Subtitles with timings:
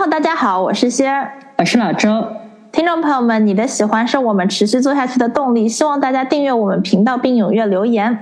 [0.00, 0.10] 哇吼！
[0.10, 2.08] 大家好，我是仙儿，我是老周。
[2.72, 8.18] 听众朋友们，你的喜欢是我们持续做下去的动力，希望大家订阅我们频道并踊跃留言。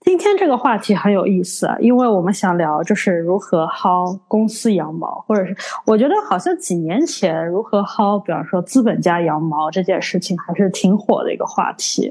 [0.00, 5.54] 今天这个话题很有意思啊，因为我们想聊就是如何薅公司羊毛，或者是
[5.84, 12.04] 我觉得好像几年前如何薅，比方说资本家羊毛这件事情还是挺火的一个话题，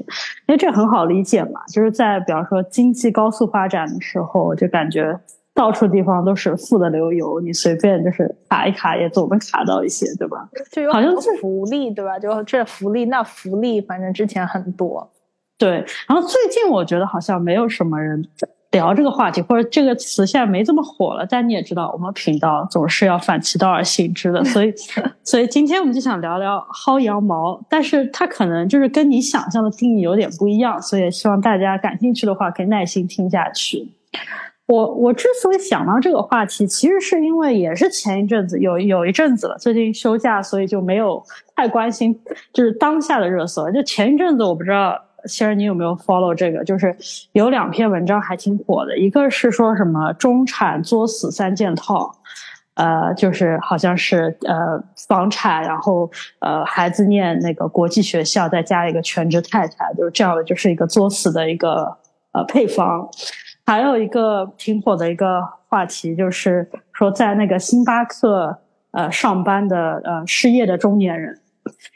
[0.46, 5.18] 因为这很好理解嘛，就是在比方说经济高速发展的时候，就感觉。
[5.54, 10.48] 到处地方都是富的流油，你随便就是卡一卡也总能卡到一些，对吧？
[10.70, 12.18] 就有好像是福利，对吧？
[12.18, 15.10] 就这福利那福利，反正之前很多。
[15.58, 18.26] 对，然后最近我觉得好像没有什么人
[18.72, 21.26] 聊这个话题，或者这个词现在没这么火了。
[21.28, 24.72] 但你也知道，我们频道总是要反其道而行之的，所以，
[25.22, 33.86] 所以今天我们就想聊聊薅羊毛，但是它可能就是跟你想象的定义有点不一样，所以希望大家感兴趣的话可以耐心听下去。
[34.66, 41.22] 我我之所以想到这个话题，其实是因为也是前一阵子有有一阵子了，最近休假，所以就没有
[41.56, 42.18] 太关心，
[42.52, 43.70] 就是当下的热搜。
[43.70, 46.96] 就前一阵子，我不知道仙儿你有没有 follow 这个，就是
[47.32, 52.14] 有两篇文章还挺火的，一个是说什么中产作死三件套，
[52.74, 61.98] 呃，就是好像是呃房产，然后呃孩子念那个国际学校，再加一个全职太太，就是这样的，就是一个作死的一个
[62.32, 63.08] 呃配方。
[63.64, 68.58] 还有一个挺火的一个话题，就是说在那个星巴克
[68.90, 71.38] 呃上班的呃失业的中年人，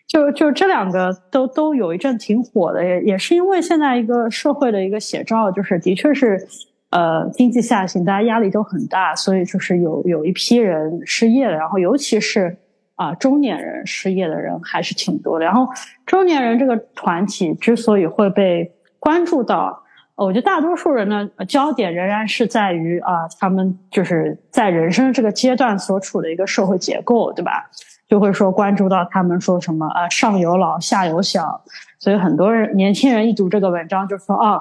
[0.06, 6.47] 就就这两个都都有一阵挺火的，也也是因为现在一个社会的一个写照，就是的确是
[6.91, 12.56] 呃经济下行，大家压力都很大，所以就是有有一批人失业了，然后尤其是
[12.94, 15.66] 啊中年人失业的人还是挺多的，然后
[16.06, 19.83] 中年人这个团体之所以会被关注到。
[20.16, 27.71] 我觉得大多数人呢，焦点仍然是在于啊，他们就是在人生这个阶段所处的一个社会结构，对吧？
[28.09, 31.62] 就会说关注到他们说什么啊，上有老下有小，
[31.99, 34.59] 所以很多人年轻人一读这个文章就说啊，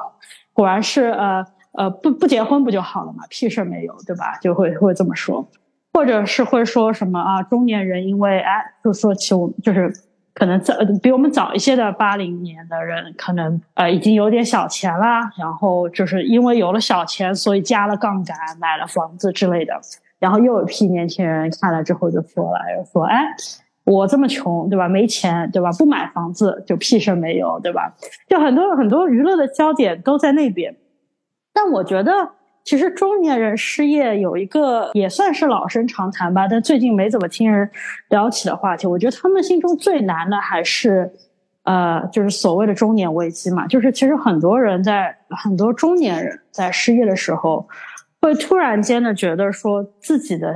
[0.51, 4.37] 果然是呃呃不不结婚不就好了嘛，屁事没有，对吧？
[4.41, 5.49] 就会会这么说，
[5.93, 9.93] 或者是会说什么啊，中年人因为哎，就说起我就是。
[10.35, 19.73] 可能早比我们早一些的八零年的人，可能呃已经有点小钱啦，然后就是因为有了小钱，所以加了杠杆，买了房子之类的。
[20.19, 22.59] 然后又有一批年轻人看了之后就说了，
[22.91, 23.25] 说哎，
[23.85, 24.89] 我这么穷，对吧？
[24.89, 25.71] 没钱，对吧？
[25.79, 27.95] 不买房子就屁事没有，对吧？
[28.27, 30.75] 就很多很多娱乐的焦点都在那边。
[31.53, 32.11] 但我觉得。
[32.65, 37.69] 其实中年人失业有一个也算是老生常谈吧，但最近没怎么听人
[38.09, 38.87] 聊起的话题。
[38.87, 41.13] 我觉得他们心中最难的还是，
[41.63, 43.67] 呃，就是所谓的中年危机嘛。
[43.67, 47.69] 就是其实很多人在很多中年人在失业的时候，
[48.19, 50.51] 会突然间的觉得说自己的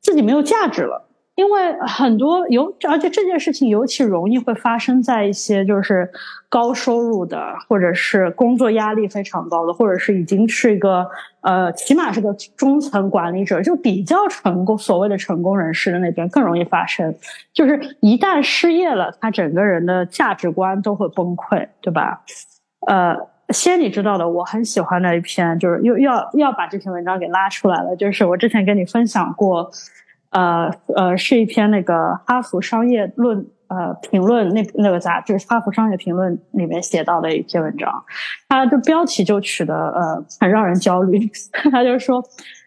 [0.00, 1.09] 自己没有价值了。
[1.40, 6.06] 因为很多尤，而且这件事情尤其容易会发生在一些就是
[6.50, 11.08] 高收入的，或者是工作压力非常高的，或者是已经是一个
[11.40, 17.14] 呃，起码是个中层管理者，就比较成功，所谓的成功人士的那边更容易发生。
[17.54, 22.20] 就是一旦失业了，他整个人的价值观都会崩溃，对吧？
[22.86, 23.16] 呃，
[23.48, 29.70] 先你知道的，我很喜欢的一篇，就是又要要把这篇文章给拉出来了，就是我之前跟你分享过。
[30.30, 31.94] 呃呃，是一篇那个
[32.26, 38.04] 《哈佛商业论》呃评论那那个杂志《哈佛商业评论》里面写到的一篇文章，
[38.48, 41.18] 它的标题就取得呃很让人焦虑。
[41.72, 42.22] 他就说，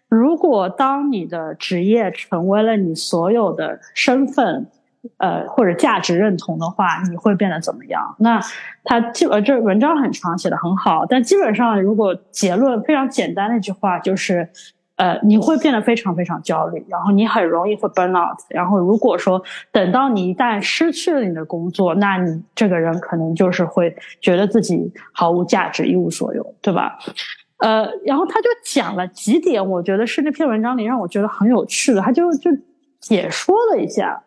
[0.10, 4.70] 如果当你的职业成为了你所有的身份
[5.18, 8.16] 呃或者价值认同的话，你会变得怎么样？
[8.20, 8.42] 那
[8.84, 14.50] 他基呃这文章很长，写的很好，但基本上如果结论非常简单的一句话就是。
[15.04, 18.40] 呃，你会变得非常非常焦虑，然后你很容易会 burn out。
[18.48, 26.98] 然后如果说等到你一旦失去了你的工作，那你这个人可能就是会觉得自己毫无价值、一无所有，对吧？
[27.58, 32.00] 呃，然后他就讲了几点，我觉得是那篇文章里让我觉得很有趣的。
[32.00, 32.50] 他就就
[33.02, 34.24] 解说了一下，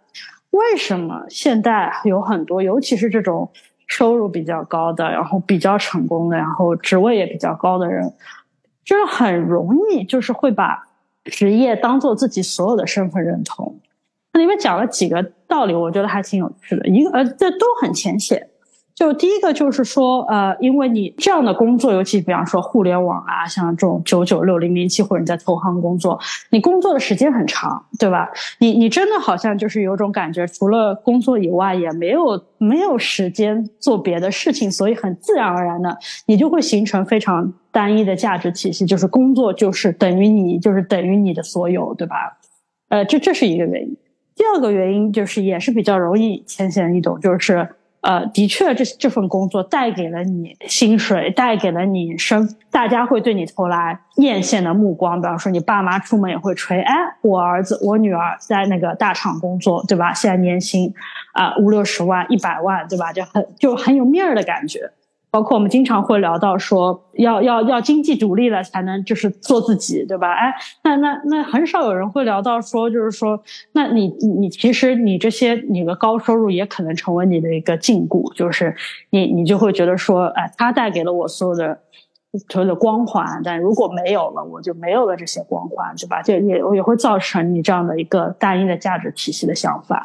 [0.50, 3.50] 为什么现在有很多，尤其是这种
[3.87, 8.12] 收入比较高的，然后比较成功的，然后职位也比较高的人。
[8.87, 10.85] 就是很容易，就是会把
[11.25, 13.81] 职业当做自己所有的身份认同。
[14.33, 16.87] 那里面讲了几个道理，我觉得还挺有趣的。
[16.87, 18.49] 一个呃，这都很浅显。
[18.96, 28.26] 就第一个就是说，呃，因为你这样的工作，尤其比方说互联网啊，像这种九九六零零七，或者你在投行工作，你工作的时间很长，对吧？
[28.58, 35.94] 你你真的好像就是有种感觉，除了工作以外，也没有没有时间做别的事情，所以很自然而然的，
[36.25, 42.38] 你就会形成非常单一的价值体系，就是工作就是等于你，就是等于你的所有，对吧？
[42.88, 43.94] 呃，这这是一个原因。
[44.34, 47.69] 第二个原因就是也是比较容易浅显易懂，就是。
[48.06, 55.20] 呃，的确，这这份工作带给了你薪水，带给了你生，大家会对你投来艳羡的目光。
[55.20, 60.14] 比方说，你爸妈出门也会吹，哎，我儿子、我女儿在那个大厂工作，对吧？
[60.14, 60.94] 现在年薪
[61.32, 63.12] 啊五六十万、一百万，对吧？
[63.12, 64.88] 就很就很有面儿的感觉。
[65.37, 70.33] 包括我们经常会聊到说，要要要经济独立了才能就是做自己，对吧？
[70.33, 70.50] 哎，
[70.83, 73.38] 那那那很少有人会聊到说，就是说，
[73.73, 74.09] 那你
[74.41, 78.75] 你其实你这些你的高收入也可能成为你的一个禁锢，就是
[79.11, 81.79] 你你就会觉得说，哎，它带给了我所有的
[82.49, 86.23] 所有的光环，但如果没有了，我就没有了这些光环，对吧？
[86.23, 90.03] 这也也会造成你这样的一个单一的价值体系的想法。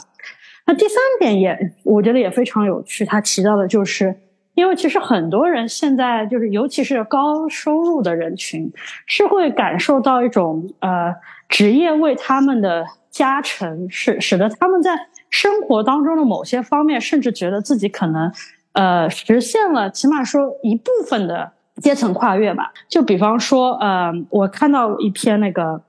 [0.68, 4.14] 那第三点也我觉得也非常有趣，他提到的就是。
[4.54, 8.72] 因为其实很多人现在就是，尤其是高收入的人群，
[9.06, 11.16] 是会感受到一种呃
[11.48, 14.92] 职业为他们的加成，使使得他们在
[15.30, 18.30] 生活当中的某些方面，甚至觉得自己可能
[18.74, 22.74] 呃实现了，起码说一部分的阶层跨越吧。
[22.90, 25.82] 就比方说，呃，我看到一篇那个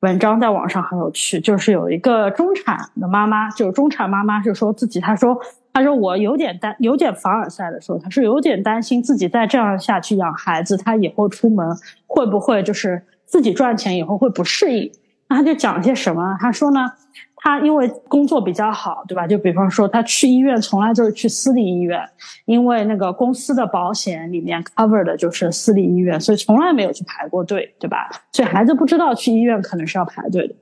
[0.00, 5.40] 文章在网上很有趣，就是有一个中产的妈妈，就是中产妈妈，就说自己，她说。
[5.78, 11.64] 他说：“我有点担，有点凡尔赛的说，他是有点担心自己再这样下去养孩子，他以后出门
[12.06, 14.90] 会不会就是自己赚钱以后会不适应？
[15.28, 16.36] 那他就讲些什么？
[16.40, 16.90] 他说呢，
[17.36, 19.26] 他因为工作比较好，对吧？
[19.26, 22.00] 就比方说他去医院从来就是去私立医院，
[22.46, 28.08] 因为那个公司的保险里面 cover 的就是私立医院，所以从来没有去排过队，对吧？
[28.32, 30.54] 所以孩子不知道去医院可能是要排队的。”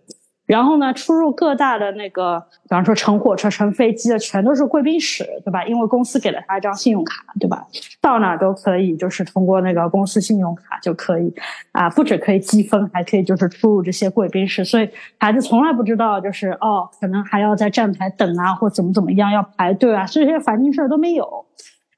[0.47, 5.65] 然后呢，出入各大的那个，比方说乘火车、乘飞机的，全都是贵宾室，对吧？
[5.65, 7.67] 因为公司给了他一张信用卡，对吧？
[8.01, 11.35] 到哪都可以，就是通过那个公司信用卡就可以，
[11.73, 14.65] 啊，不止可以积分，还可以就是出入这些贵宾室。
[14.65, 14.89] 所以
[15.19, 21.45] 孩子从来不知道，就是哦，可能还要在站台等啊，或怎么怎么样要排队啊，这些烦心事儿都没有。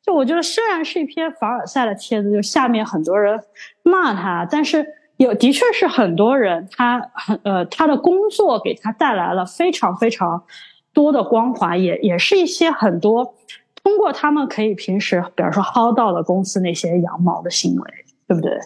[0.03, 3.39] 就我觉得，虽然是一篇凡尔赛的帖子，就下面很多人
[3.83, 4.87] 骂他，但是。
[5.19, 10.45] 有的确是很多人，他很呃，他的工作给他带来了非常非常
[10.93, 13.35] 多的光环，也也是一些很多
[13.83, 17.91] 通过他们可以平时，比如说薅到了公司那些羊毛的行为，
[18.27, 18.59] 对不对？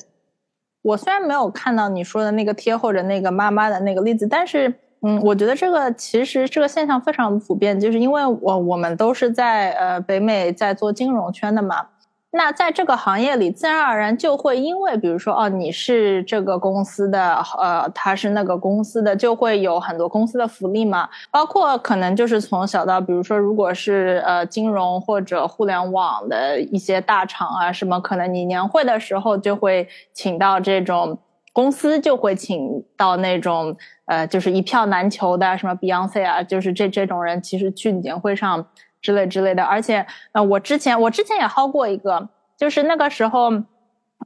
[0.83, 11.89] 我虽然没有看到你说的那个贴或者那个妈妈的那个例子，但是嗯，我觉得这个其实这个现象非常普遍，就是因为我我们都是在呃北美在做金融圈的嘛。
[12.35, 21.11] 那在这个行业里，自然而然就会因为，比如说，哦，你是这个公司的，呃，他是那个公司的，就会有很多公司的福利嘛。
[21.31, 31.19] 包括可能就是从小到，比如说，如果是呃金融或者互联网的一些大厂啊，什么可能你年会的时候就会请到这种
[31.53, 38.67] 公司就会请到那种呃就是一票难求的什么 Beyonce 啊，就是这这种人其实去年会上。
[39.03, 43.53] 之类之类的，而且，呃，我之前我之前也薅过一个，就是那个时候，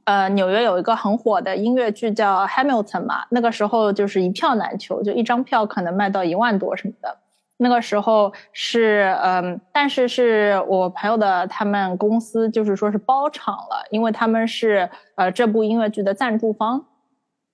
[0.05, 7.17] 呃，纽约有一个很火的音乐剧叫《Hamilton》嘛，那个时候就是一票难求，就一张票可能卖到一万多什么的。
[7.59, 16.85] 那个时候是，嗯，但是是我朋友的他们公司就是说是包场了，因为他们是呃这部音乐剧的赞助方。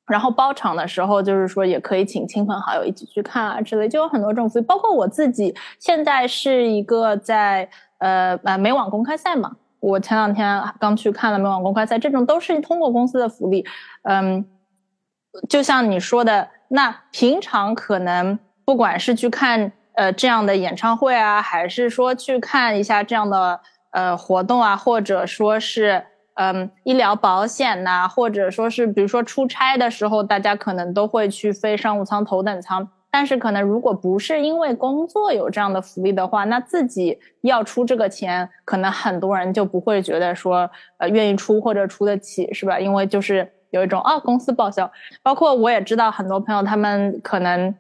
[0.06, 4.66] 然后包场的时候，就是说也可以请亲朋好友一起去看啊之类，就有很多这种福利。
[4.66, 7.70] 包括我自己现在是一个在
[8.00, 13.66] 呃呃美网公开赛嘛，我前两天刚去看了美网公开赛，这种都是通过公司的福利。
[14.04, 14.46] 嗯，
[15.48, 26.08] 就像你说的，那平常可能不管是去看呃这样的演唱会啊，还是说去看一下这样的呃活动啊，或者说是。
[26.36, 32.90] 嗯，医疗保险呐，或者说是，比如说出差的时候，大家可能都会去飞商务舱、头等舱。
[33.12, 42.80] 但是，可能如果不是因为工作有这样的福利的话，那自己要出这个钱，可能很多人就不会觉得说，呃，愿意出或者出得起，是吧？
[42.80, 44.92] 因为就是有一种啊，公司报销。
[45.22, 47.76] 包括我也知道很多朋友，他们可能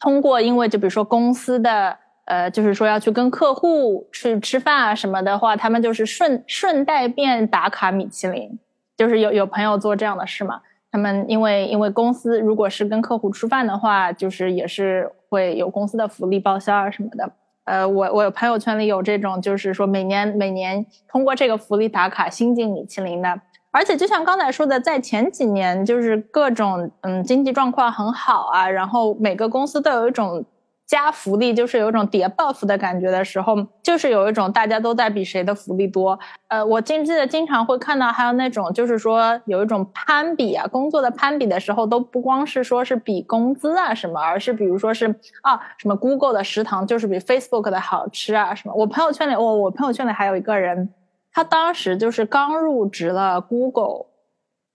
[0.00, 1.96] 通过，因为就比如说公司的。
[2.28, 8.58] 呃，就是说要去跟客户去吃饭啊什么的话，他们就是顺顺带便打卡米其林，
[8.98, 10.60] 就是有有朋友做这样的事嘛，
[10.92, 17.32] 他们因为因为公司如果是跟客户吃饭的话，就是也是会有公司的福利报销啊什么的。
[17.64, 30.44] 呃，我我朋友圈里有这种，就是说每年每年通过这个福利打卡新进米其林的，而且就像刚才说的，在前几年就是各种嗯经济状况很好啊，然后每个公司都有一种。
[30.88, 36.18] 加福利就是有一种叠 buff 的感觉的时候，就是有一种大家都在比谁的福利多。
[36.48, 48.74] 呃，我经记得经常会看到还有那种，就是说有一种攀比啊，工作的攀比的时候，都不光是说是比工资啊什么，而是比如说是啊什么 Google 的食堂就是比 Facebook 的好吃啊什么。
[48.74, 50.94] 我朋友圈里，我我朋友圈里还有一个人，
[51.30, 54.06] 他当时就是刚入职了 Google，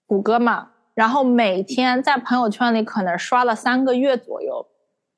[0.06, 4.68] 谷歌嘛，然后每天在朋友圈里可能刷了三个月左右。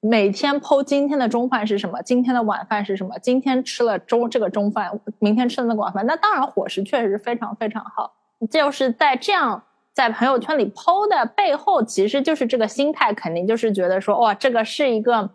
[0.08, 8.14] 每天剖今天的中饭是什么，今天的晚饭是什么，今天吃了中这个中饭，明天吃的那个晚饭，那当然伙食确实非常非常好。
[8.52, 15.32] 就是在这样在朋友圈里剖的背后，其实就是这个心态，肯定就是觉得说，哇，这个是一个，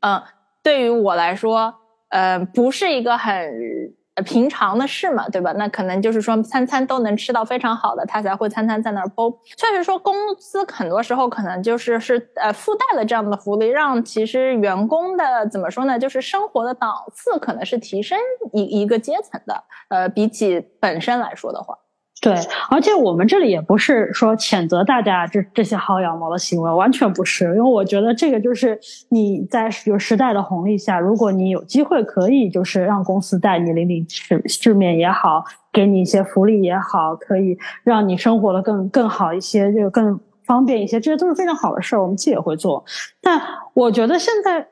[0.00, 0.20] 嗯，
[0.64, 1.72] 对于我来说，
[2.08, 3.94] 呃，不是一个很。
[4.24, 5.52] 平常的事嘛，对吧？
[5.52, 9.30] 那可能就是说，餐餐都能吃到非常好的，他才会餐餐在那儿包。
[9.56, 18.18] 确实说，公司很多时候可能就是是呃附带了这样的福利，让其实员工的怎么说呢，就是生活的档次可能是提升
[18.52, 19.64] 一一个阶层的。
[19.88, 21.81] 呃，比起本身来说的话。
[22.22, 22.32] 对，
[22.70, 27.46] 而且我们这里也不是说谴责大家这这些薅羊毛的行为，完全不是。
[27.46, 42.84] 因为我觉得这个就是你在有时代的红利下，如果你有机会可以就是让公司带你领领世世面也好，给你一些福利也好，可以让你生活的更更好一些，就更方便一些，这些都是非常好的事儿，我们自己也会做。
[43.20, 43.42] 但
[43.74, 44.64] 我觉得现在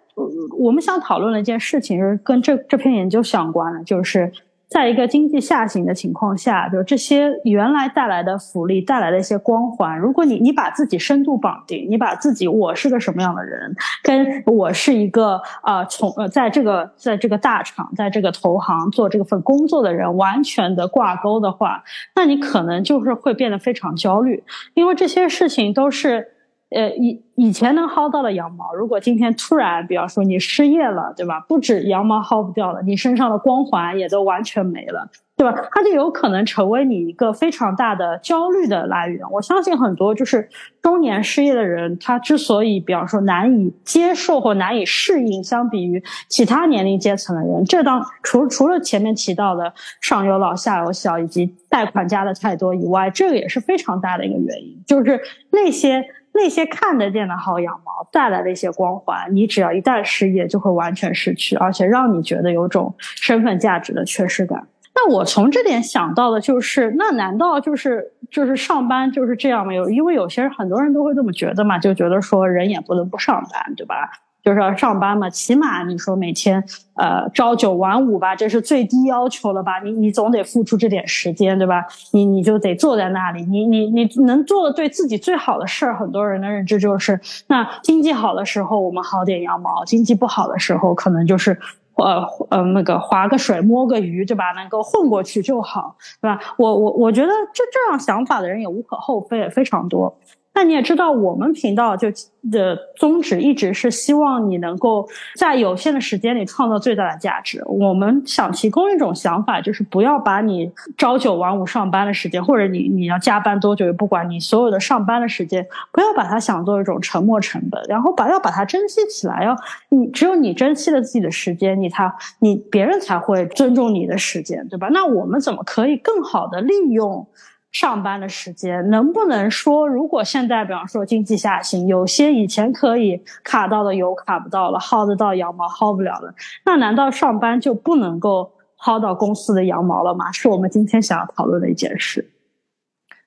[0.56, 4.32] 我们想讨论的一件事情，是跟这这篇研究相关的，就是。
[4.70, 13.74] 在一个经济下行的情况下，就这些原来带来的福利带来的一些光环，如果你你把自己深度绑定，你把自己我是个什么样的人，
[14.04, 21.82] 跟我是一个啊从呃在这个在这个大厂在这个投行做这份工作的人完全的挂钩的话，
[22.14, 26.28] 那你可能就是会变得非常焦虑，因为这些事情都是。
[26.70, 31.40] 呃，以以前能薅到的羊毛，如果今天突然，比方说你失业了，对吧？
[31.48, 35.68] 不止羊毛薅不掉了，你身上的光环也都完全没了，对吧？
[35.72, 39.28] 它就有可能成为你一个非常大的焦虑的来源。
[39.32, 40.48] 我相信很多就是
[40.80, 56.04] 中年失业的人，他之所以，比方说难以接受或难以适应，相比于其他年龄阶层的人，这当除除了前面提到的上有老下有小以及贷款加的太多以外，这个也是非常大的一个原因，就是那些。
[56.32, 64.68] 那些看得见的薅羊毛带来的一些光环，你只要一旦失业，就会完全失去，而且让你觉得有种身份价值的缺失感。
[64.94, 69.72] 那我从这点想到的就是，那难道就是就是上班就是这样吗？
[69.72, 74.10] 有因为有些人很多人都会这么觉得嘛，就觉得说人也不能不上班，对吧？
[74.42, 79.80] 就是要上班嘛，起码你说每天呃朝九晚五吧，这是最低要求了吧？
[79.80, 81.84] 你你总得付出这点时间，对吧？
[82.12, 91.58] 你你就得坐在那里，你你你能做的对自己最好的事儿，很多人的认知就是，那经济好的时候我们薅点羊毛，经济不好的时候可能就是
[91.96, 94.52] 呃呃那个划个水摸个鱼，对吧？
[94.52, 96.40] 能够混过去就好，对吧？
[96.56, 100.18] 我我我觉得这这样想法的人也无可厚非，也非常多。
[100.52, 102.08] 那你也知道，我们频道就
[102.50, 107.62] 的宗旨一直是希望你能够在有限的时间里创造最大的价值。
[107.66, 119.44] 我们想提供一种想法，就是不要把你朝九晚五上班的时间，或者你你要加班多久也不管你所有的上班的时间，不要把它想做一种沉没成本，然后把要把它珍惜起来。
[119.44, 119.56] 要
[119.90, 124.88] 你只有你珍惜了自己的时间，你才你别人才会尊重你的时间，对吧？
[124.90, 127.26] 那我们怎么可以更好的利用？
[127.72, 136.34] 上班的时间能不能说，如果现在比方说经济下行，有些以前可以卡到的油卡不到了，薅得到羊毛薅不了了，
[136.64, 140.32] 那难道上班就不能够薅到公司的羊毛了吗？
[140.32, 142.28] 是我们今天想要讨论的一件事。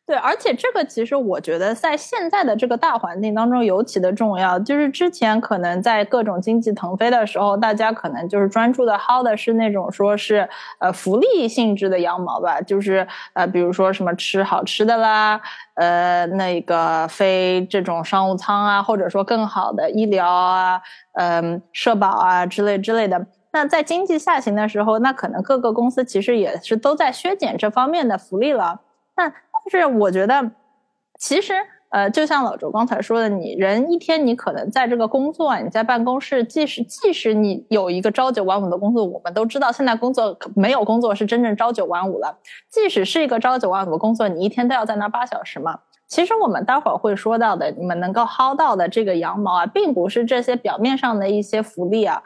[0.06, 4.60] 对，而且这个其实我觉得在现在的这个大环境当中尤其的重要。
[4.60, 15.40] 就是之前可能在各种经济腾飞的时候，大家可能就是专注的薅的是那种说是呃福利性质的羊毛吧，就是呃比如说什么吃好吃的啦，
[15.76, 20.82] 呃那个飞这种商务舱啊，或者说更好的医疗啊，
[21.14, 23.26] 嗯社保啊之类之类的。
[23.54, 28.82] 那在经济下行的时候，那可能各个公司其实也是都在削减这方面的福利了。
[29.16, 29.32] 那
[29.70, 30.52] 就是我觉得，
[31.20, 31.54] 其实
[31.90, 42.40] 呃，就像老周刚才说的，你人一天你可能在这个工作，你在办公室，即使即使你有一个朝九晚五的工作，我们都知道现在工作没有工作是真正朝九晚五了。
[42.70, 45.80] 即使是一个朝九晚五的工作，你一天都要在那八小时嘛。
[46.08, 52.22] 其实我们待会儿会说到的，你们能够薅到的这个羊毛啊，并不是这些表面上的一些福利啊，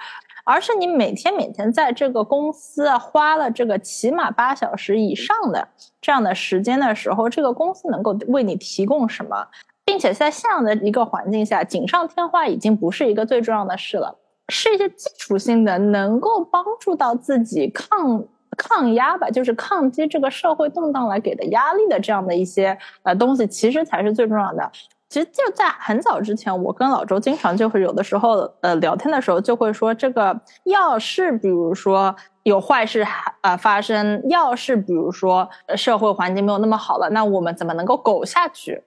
[0.48, 5.68] 而是你每天每天在这个公司啊花了这个起码八小时以上的
[6.00, 9.46] 这样的时间的时候，这个公司能够为你提供什么，
[9.84, 18.24] 并且在这样的一个环境下，锦上添花已经不是一个最重要的事了，是一些基础性的能够帮助到自己抗。
[18.58, 24.72] 抗压吧，就是抗击这个社会动荡来给的压力的这样的一些呃东西，其实才是最重要的。
[25.10, 33.06] 其实就在很早之前，我跟老周经常就会有的时候呃聊天的时候就会说，这个要是比如说有坏事
[33.42, 38.84] 呃发生，要是比如说社会环境没有那么好了，那我们怎么能够苟下去？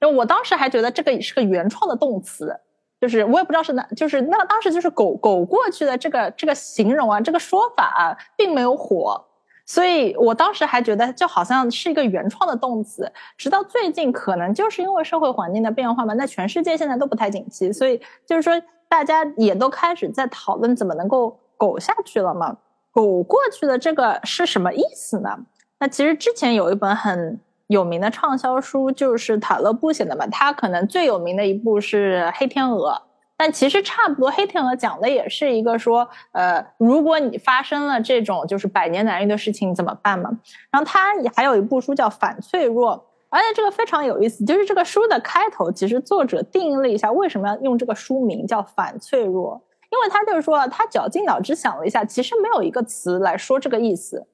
[0.00, 2.60] 就我当时还觉得这个是个原创的动词。
[3.00, 9.22] 就是我也不知道是那，就是那当时就是苟苟过去的这个这个形容啊，这个说法啊，并没有火，
[9.66, 13.10] 所以我当时还觉得就好像是一个原创的动词。
[13.36, 18.52] 直到最近，可能就是因为社会环境的变化嘛，那全世界现在都不太景气，所以就是说
[18.88, 22.56] 大家也都开始在讨论怎么能够苟下去了嘛。
[22.92, 25.30] 苟过去的这个是什么意思呢？
[25.78, 27.40] 那其实之前有一本很。
[27.68, 32.90] 有名的畅销书就是塔勒布写的嘛，他可能最有名的一部是《黑天鹅》，
[33.36, 40.30] 但其实差不多，《黑天鹅》讲的也是一个说，呃，如果你发生了这种就是百年难遇的事情怎么办嘛？
[40.70, 42.96] 然后他也还有一部书叫《反脆弱》，
[43.28, 49.60] 而且这个非常有意思，就是这个书的开头，其实作者定义了一下为什么要用这个书名叫《反脆弱》，
[49.90, 54.28] 因为他就是说他绞尽脑汁想了一下，其实没有一个词来说这个意思。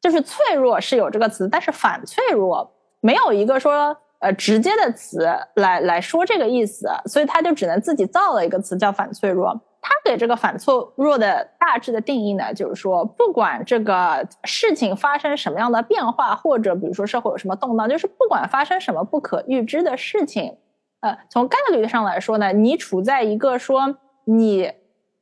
[0.00, 9.60] 就是脆弱是有这个词，但是反脆弱没有一个说呃直接的词来来说这个意思，所以他就只能自己造了一个词叫反脆弱。
[9.80, 20.56] 他给这个反脆弱的大致的定义呢，就是说不管这个事情发生什么样的变化，或者比如说社会有什么动荡，就是不管发生什么不可预知的事情，
[21.00, 24.72] 呃，从概率上来说呢，你处在一个说你。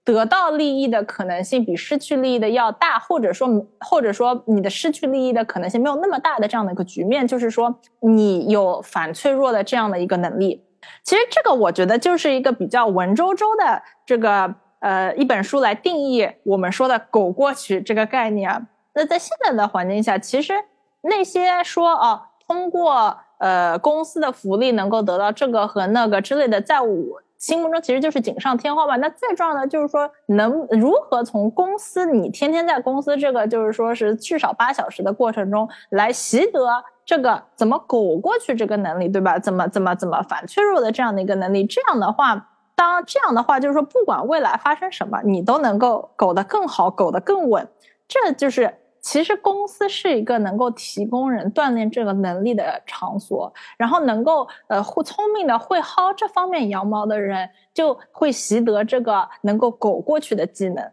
[0.06, 10.64] 得到利益的可能性比失去利益的要大，或者说，或者说你的失去利益的可能性没有那么大的这样的一个局面，就是说你有反脆弱的这样的一个能力。
[11.02, 18.62] 其实这个我觉得就是一个比较文绉绉的这个呃一本书来定义我们说的“狗过去”这个概念啊。
[18.94, 20.54] 那在现在的环境下，其实
[21.02, 27.22] 那些说哦通过呃公司的福利能够得到这个和那个之类的，在我。
[27.46, 28.96] 心目中其实就是锦上添花吧。
[28.96, 39.38] 那最重要的就是说，能如何从公司你天天在公司这个就是说是至少八小时的过程中来习得这个怎么苟过去这个能力，对吧？
[39.38, 41.64] 怎么怎么怎么反脆弱的这样的一个能力。
[41.64, 47.68] 这样的话，当这样的话就是说，不管未来发生什么，你都能够苟得更好，苟得更稳。
[48.08, 48.74] 这就是。
[49.06, 60.90] 其实公司是一个能够提供人锻炼这个能力的场所，然后能够呃会聪明的会薅这方面羊毛的人，就会习得这个能够苟过去的技能。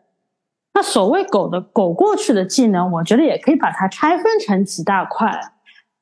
[0.75, 5.31] 那所谓苟的苟过去的技能，我觉得也可以把它拆分成几大块。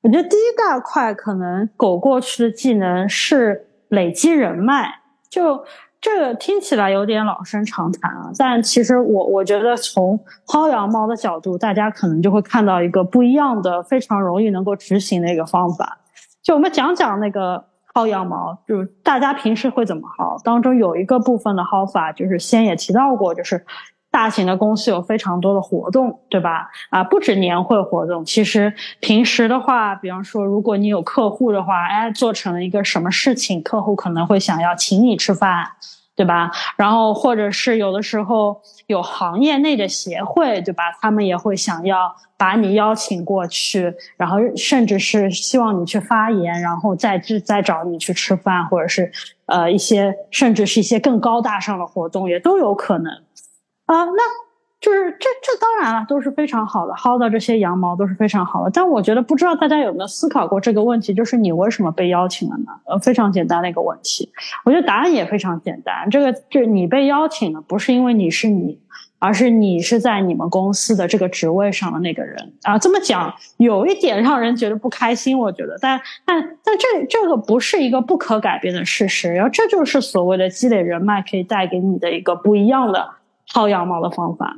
[0.02, 4.96] 我觉得第一大块可能苟过去的技能是累积人脉，
[5.30, 5.64] 就。
[6.02, 16.00] 这个听起来有点老生常谈啊，但其实我我觉得从薅羊毛的角度，大家可能就会看到一个不一样的、非常容易能够执行的一个方法。
[16.42, 20.44] 就我们讲讲那个薅羊毛，就是大家平时会怎么薅？
[20.44, 23.64] 当中有一个部分的薅法，就是先也提到过，就是。
[24.12, 26.70] 大型的公司有非常多的活动，对吧？
[26.90, 35.66] 啊，不止年会活动，其实平时的话，比方说，如果你有客户的话，哎，做成了一个什么事情，客户可能会想要请你吃饭，
[36.14, 36.52] 对吧？
[36.76, 40.84] 然后或者是有的时候有行业内的协会，对吧？
[41.02, 49.10] 他们也会想要把你邀请过去，然后甚至是希望你去发言，然后再再找你去吃饭，或者是
[49.46, 53.10] 呃一些甚至是一些更高大上的活动，也都有可能。
[53.92, 54.22] 啊，那
[54.80, 58.72] 就是这这当然了，都是非常好的，薅到这些羊毛都是非常好的。
[58.74, 62.72] 但我觉得不知道大家有没有思考过这个问题，就是你为什么被邀请了呢？
[62.86, 64.32] 呃，非常简单的一个问题。
[64.64, 68.80] 我觉得答案也非常简单，这个这你被邀请了，不是因为你是你，
[69.20, 72.80] 而是你是在你们公司的这个职位上的那个人啊。
[72.80, 83.08] 这么讲有一点让人觉得不开心，我觉得，但但但这这个不是一个不可改变的事实，然后这就是所谓的积累人脉可以带给你的一个不一样的。
[83.54, 84.56] 薅羊毛的方法，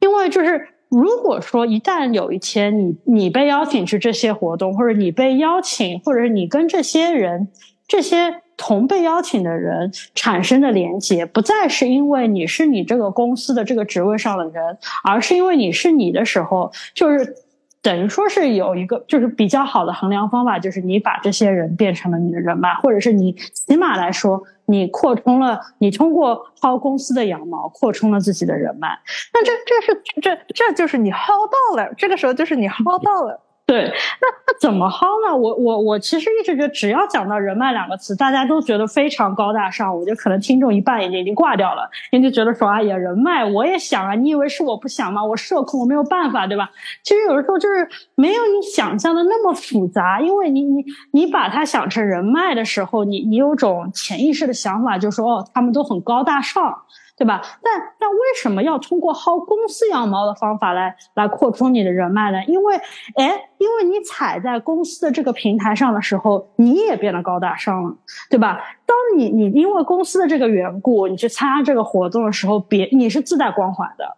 [0.00, 7.48] 因为就是如果说一旦有一天你你被邀请去这些活动，或者你被邀请，或者是你跟这些人、
[7.88, 17.34] 这些同被邀请的人产生的连接，不再是因为你是你这个公司的这个职位上的人，而是因为你是你的时候，就是
[17.82, 28.98] 等于说是有一个就是比较好的衡量方法，就是你把这些人变成了你的人脉，或者是你起码来说，你扩充了，你通过薅公司的羊毛扩充了自己的人脉。
[29.32, 33.40] 那这这是这这就是你薅到了，这个时候就是你薅到了。
[33.68, 35.36] 对，那那怎么薅呢？
[35.36, 39.92] 我我我其实一直觉得，只要讲到人脉两个词，大家都觉得非常高大上。
[39.92, 45.24] 我觉得可能听众一半已经已经挂掉了，因为就觉得说，哎呀，人脉我也想啊，你以为是我不想吗？
[45.24, 46.70] 我社恐，我没有办法，对吧？
[47.02, 56.72] 其实有的时候就是没有你想象的那么复杂，因为你你你把它想成人脉的时候，你你有种潜意识的想法，就说哦，他们都很高大上。
[57.16, 57.40] 对吧？
[57.62, 62.44] 但但为什么要通过薅公司羊毛的方法来来扩充你的人脉呢？
[62.46, 62.76] 因为，
[63.14, 67.94] 哎，因为你踩在公司的这个平台上的时候，你也变得高大上了，
[68.28, 68.60] 对吧？
[68.84, 74.16] 当你你因为公司的这个缘故，你去参加这个活动的时候，别你是自带光环的。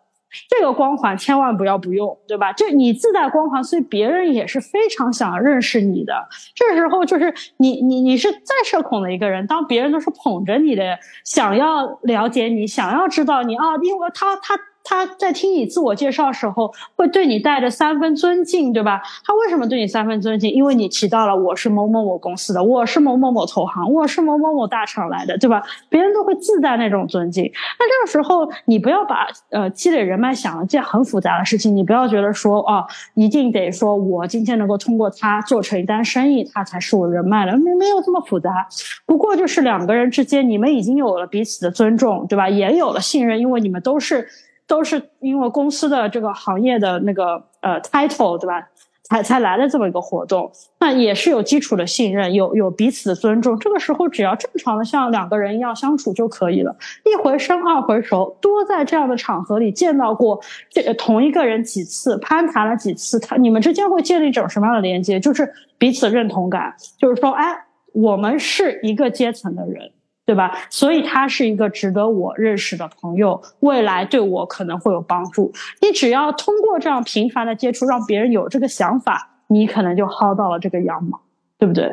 [0.49, 2.53] 这个光环千万不要不用，对吧？
[2.53, 6.29] 这你自带光环，所以别人也是非常想认识你的。
[6.55, 14.59] 这时候就是你你你是再社恐的一个人，当别人都是捧着你的，想要了解你，想要知道你啊，因为他他。
[14.89, 19.03] 他在听你自我介绍时候，会对你带着三分尊敬，对吧？
[19.23, 20.51] 他为什么对你三分尊敬？
[20.51, 25.63] 因为你提到了我是某某某公司的，我是某某某投行，我是某某某大厂来的，对吧？
[25.91, 27.45] 别人都会自带那种尊敬。
[27.79, 38.67] 那这个时候，你不要把呃积累人脉想一件很复杂的事情，你不要觉得说啊，一定得说我今天能够通过他做成一单生意，他才是我人脉了，没没有这么复杂。
[39.05, 42.49] 不过就是两个人之间，你们已经有了彼此的尊重，对吧？
[42.49, 44.27] 也有了信任，因为你们都是。
[44.69, 48.69] 都是因为公司的这个行业的那个呃 title 对吧，
[49.03, 53.59] 才才来的这么一个活动，那也是有基础的信任，有有彼此的尊重。
[53.59, 65.19] 这个时候只要正常的像两个人一样相处就可以了，一回生二回熟，多在这样的场合里见到过这同一个人几次，攀谈了几次，他你们之间会建立一种什么样的连接？
[65.19, 69.91] 就是彼此认同感，就是说，哎，我们是一个阶层的人。
[70.29, 70.55] 对吧？
[70.69, 75.51] 所以他是一个值得我认识的朋友，未来对我可能会有帮助。
[75.81, 81.19] 你只要通过这样频繁的接触，让别人有这个想法，你可能就薅到了这个羊毛，
[81.57, 81.91] 对不对？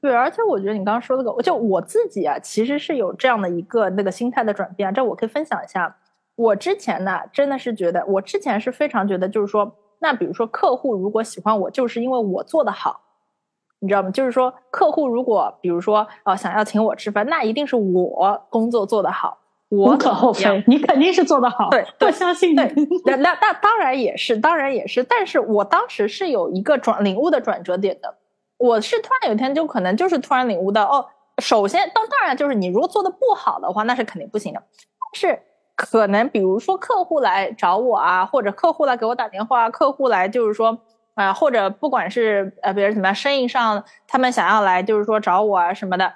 [0.00, 4.90] 对，而且我觉得你刚刚说那个，就我自己啊，其实是有这样的一个那个心态的转变。
[4.94, 5.94] 这我可以分享一下。
[6.36, 13.02] 我之前呢，真的是觉得，我之前是非常觉得，就是说，那比如说客户如果喜欢我，就是因为我做的好。
[13.84, 14.10] 你知道吗？
[14.10, 19.36] 就是说，客户如果比如说呃想要请我吃饭，那一定是我工作做得好，
[19.68, 20.64] 无可厚非。
[20.66, 22.56] 你肯定是做得好，对，我相信你。
[23.04, 25.04] 那那那当然也是，当然也是。
[25.04, 28.14] 但是我当时是有一个转领悟的转折点的，
[28.56, 31.04] 我是突然有一天就可能就是突然领悟到，哦，
[31.42, 34.62] 首先当当然就是你如果做的不好的话，那是肯定不行的。
[35.12, 35.38] 但是
[35.76, 40.78] 可能比如说客户来找我啊，或者客户来给我打电话，客户来就是说。
[41.14, 46.12] 啊，或者不管是呃别人怎么样，生意上他们想要来，就是说找我啊什么的，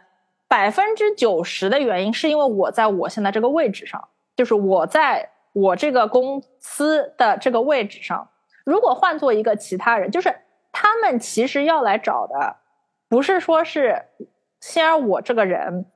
[0.48, 8.28] 百分之九十的原因是因为我在我现在这个位置上，就是我在我这个公司的这个位置上。
[8.64, 10.34] 如果换做一个其他人，就是
[10.72, 12.56] 他们其实要来找的，
[13.08, 14.02] 不是说是
[14.60, 15.86] 先而我这个人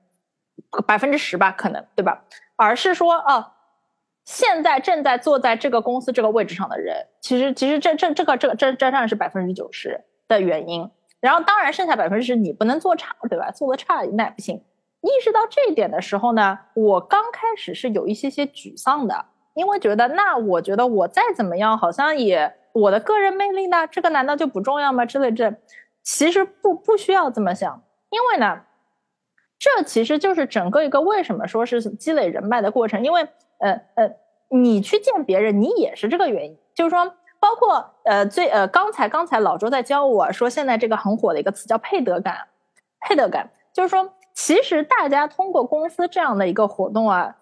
[0.87, 2.23] 百分之十吧，可能对吧？
[2.57, 3.53] 而是说哦。
[4.25, 10.89] 现在正在坐在这个公司这个位置上的人，其实其实这这这个这个这这上是百分之九十的原因。
[11.21, 13.51] 然后当然剩下百分之十你不能做差，对吧？
[13.51, 14.57] 做的差那也不行。
[15.01, 25.05] 意识到这一点的时候呢，我刚开始是有一些些沮丧的，因为觉得那我觉得我再怎么样，好像也我的个人魅力呢，这个难道就不重要吗？
[25.05, 25.53] 之类这
[26.03, 28.63] 其实不不需要这么想，因为呢，
[29.59, 33.29] 这其实就是整个一个为什么说是积累人脉的过程，因为。
[33.63, 34.11] 呃呃，
[34.51, 42.37] 你去见别人，你也是这个原因，就是说，包括呃最呃刚才刚才老周在教我说，现在这个很火的一个词叫配得感，
[43.01, 43.51] 配得感。
[43.73, 47.37] 就是说，其实大家通过公司这样的一个活动啊，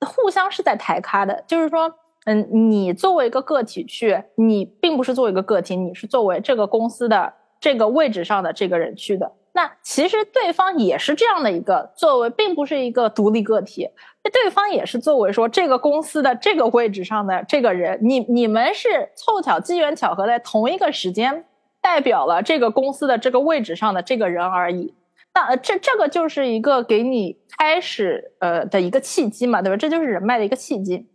[0.00, 1.92] 互相是在抬咖的，就是说，
[2.24, 9.32] 嗯，你作为一个个体去，你并不是作为一个个体，你是作为这个公司的这个位置上的这个人去的。
[9.56, 13.88] 那其实对方也是这样的一个作为，并不是一个独立个体。
[14.24, 21.44] 那对方也是作为说这个公司的这个位置上的这个人，你你们是凑巧机缘巧合在同一个时间，
[21.80, 24.92] 代表了这个公司的这个位置上的这个人而已。
[25.34, 29.76] 那这这个就是一个给你开始呃的一个契机嘛，对吧？
[29.76, 31.08] 这就是人脉的一个契机。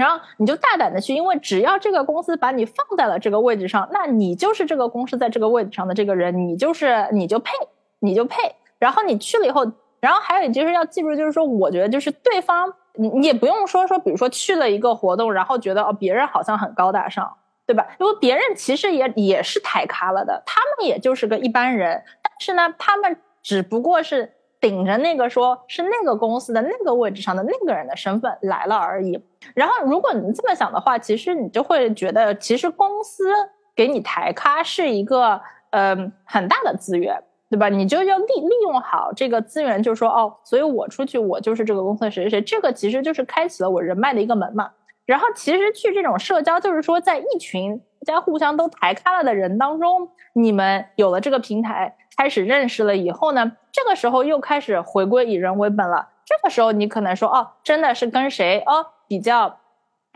[0.00, 7.52] 然后你就大胆的去，因为只要这个公司把你放在了这个位置上，那你就是这个公司在这个位置上的这个人，你就是你就配，
[7.98, 8.36] 你就配。
[8.78, 17.30] 然后你去了以后，然后还有就是要记住，就是说，我觉得就是对方，你你也不用说说，比如说去了一个活动，然后觉得哦别人好像很高大上，
[17.66, 17.86] 对吧？
[17.98, 29.22] 因为别人其实也也是抬咖了的，他们也就是个一般人，但是呢，他们只不过是顶着那个说是那个公司的那个位置上的那个人的身份来了而已。
[29.54, 33.32] 然后，如果你这么想的话，其实你就会觉得，其实公司
[33.74, 37.22] 给你抬咖是一个嗯很大的资源。
[37.52, 37.68] 对吧？
[37.68, 44.70] 你就要利利用好这个资源，就是说哦，所以我出去，我就是这个公司的谁谁谁，这个其实就是开启了我人脉的一个门嘛。
[45.04, 56.10] 然后其实去这种社交，就是说在一群在互相都抬开了的人当中，你们有了这个平台，开始认识了以后呢，这个时候又开始回归以人为本了。
[56.26, 59.58] 这个时候你可能说哦，真的是跟谁哦比较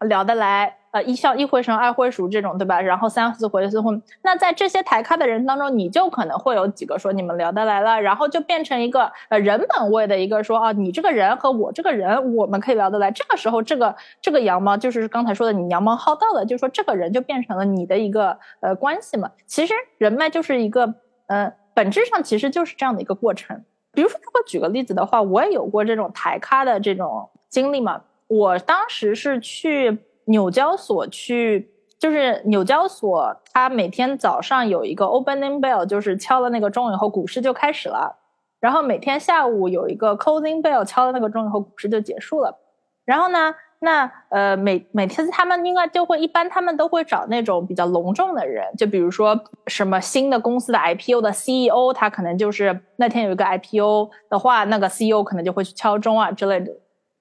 [0.01, 0.77] 聊得来。
[0.91, 2.81] 呃，一笑一回生，二回熟这种，对吧？
[2.83, 13.11] 然后三四回四婚，那在这些抬咖的人当中，你就可能会有几个说你们聊得来了，然后就变成一个呃人本位的一个说啊，你这个人和我这个人，我们可以聊得来。
[13.11, 19.31] 这个时候，这个这个羊毛就是刚才说的，你羊毛薅到了，就是说这个人就变成了你的一个呃关系嘛。
[19.47, 20.95] 其实人脉就是一个
[21.27, 23.63] 呃，本质上其实就是这样的一个过程。
[23.93, 28.01] 比如说，如果举个例子的话，我也有过这种抬咖的这种经历嘛。
[28.29, 29.99] 我当时是去。
[30.27, 38.17] 纽交所去，就是纽交所，它每天早上有一个 opening bell，就是敲了那个钟以后，股市就开始了。
[38.59, 42.59] 然后每天下午有一个 closing bell，敲了那个钟以后，股市就结束了。
[43.05, 56.73] 然后呢，那呃每每天他们应该就会一般，他们都会找那种比较隆重的人，就比如说什么新的公司的 IPO 的 CEO，他可能就是那天有一个 IPO 的话，那个 CEO 可能就会去敲钟啊之类的。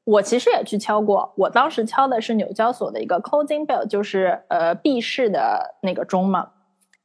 [0.06, 6.50] 我其实也去敲过，我当时敲的是纽交所的一个 closing bell，就是呃闭市的那个钟嘛。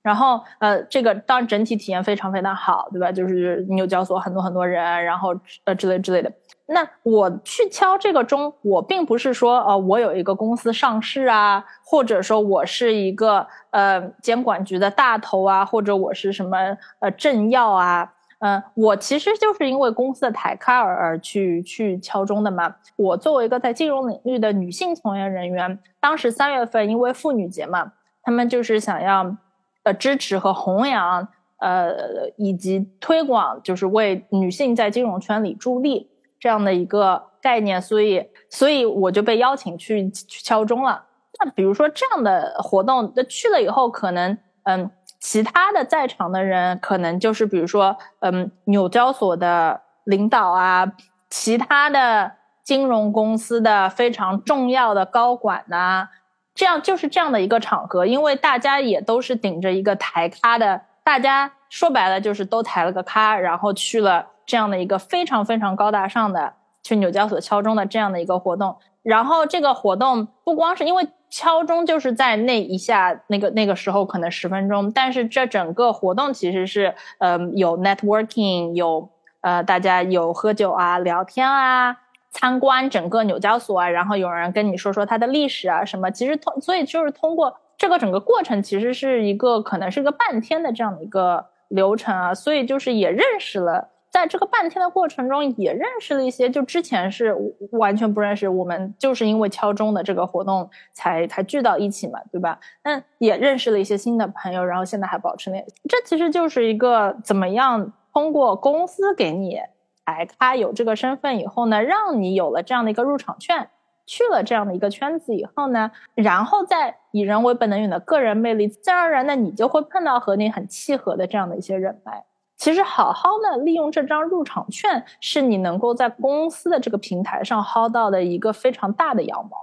[0.03, 3.13] 然后呃这个当然整体体验非常非常好，对吧？
[3.13, 6.33] 就是纽交所很多很多人，然后呃之类之类的。
[6.71, 16.59] 那我去敲这个钟，我并不是说呃我有一个公司上市啊，或者说我是一个呃监管局的大头啊，或者我是什么
[17.01, 18.13] 呃政要啊。
[18.41, 22.77] 嗯，我其实就是因为公司的抬咖而而去去敲钟的嘛。
[22.95, 29.37] 我作为一个在金融领域的女性从业人员，当时三月份因为妇女节嘛，他们就是想要
[29.83, 31.27] 呃支持和弘扬
[31.59, 41.05] 呃以及推广，就是为女性在金融圈里助力这样的一个概念，所以所以我就被邀请去去敲钟了。
[41.41, 44.91] 那比如说这样的活动，那去了以后可能嗯。
[45.21, 50.93] 其他的在场的人，可能就是比如说，嗯，纽交所的领导啊，
[51.29, 52.31] 其他的
[52.63, 56.09] 金融公司的非常重要的高管呐，
[56.55, 71.07] 这样就是这样的一个场合，因为大家也都是顶着一个抬咖的，大家说白了就是都抬了个咖，然后去了这样的一个非常非常高大上的去纽交所敲钟的这样的一个活动，然后这个活动不光是因为。
[71.31, 79.11] 敲钟就是在那一下，那个那个时候可能十分钟，但是这整个活动其实是，呃，有 networking，有
[79.43, 81.99] 呃大家有喝酒啊、聊天啊、
[82.31, 93.91] 参观整个纽交所啊，然后有人跟你说说它的历史啊什么，其实通，所以就是通过这个整个过程，其实是一个可能是个半天的这样的一个流程啊，所以就是也认识了。
[94.19, 97.33] 在这个半天的过程中，也认识了一些，就之前是
[97.71, 98.49] 完全不认识。
[98.49, 102.59] 我们就是因为敲钟的这个活动才才聚到一起嘛，对吧？
[102.83, 105.75] 那也认识了一些新的朋友，然后现在还保持联系。
[105.89, 109.61] 这其实就是一个怎么样通过公司给你
[110.03, 113.71] 哎，他有这个身份以后呢，让你有了这样的一个入场券，
[114.05, 122.25] 去了这样的一个圈子以后呢，然后再以人为本的你的个人魅力，自然而然的你就会碰到和你很契合的这样的一些人脉。
[122.59, 129.57] 其实，好好的利用这张入场券，是你能够在公司的这个平台上薅到的一个非常大的羊毛。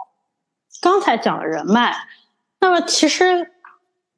[0.81, 1.93] 刚才讲了人脉，
[2.61, 3.51] 那么其实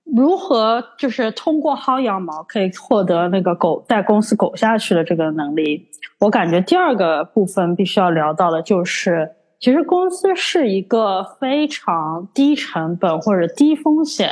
[0.06, 5.90] 如何就是通过薅羊毛可以获得那个狗在公司苟下去的这个能力？
[6.20, 14.30] 我感觉第二个部分必须要聊到的就是，其实公司是一个非常低成本或者低风险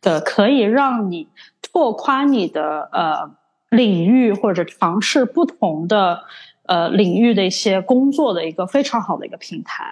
[0.00, 1.28] 的，可以让你
[1.60, 3.36] 拓宽你的呃。
[3.76, 6.20] 领域或者尝试不同的
[6.64, 9.84] 呃领域的一些工作的一个非常好的一个平台，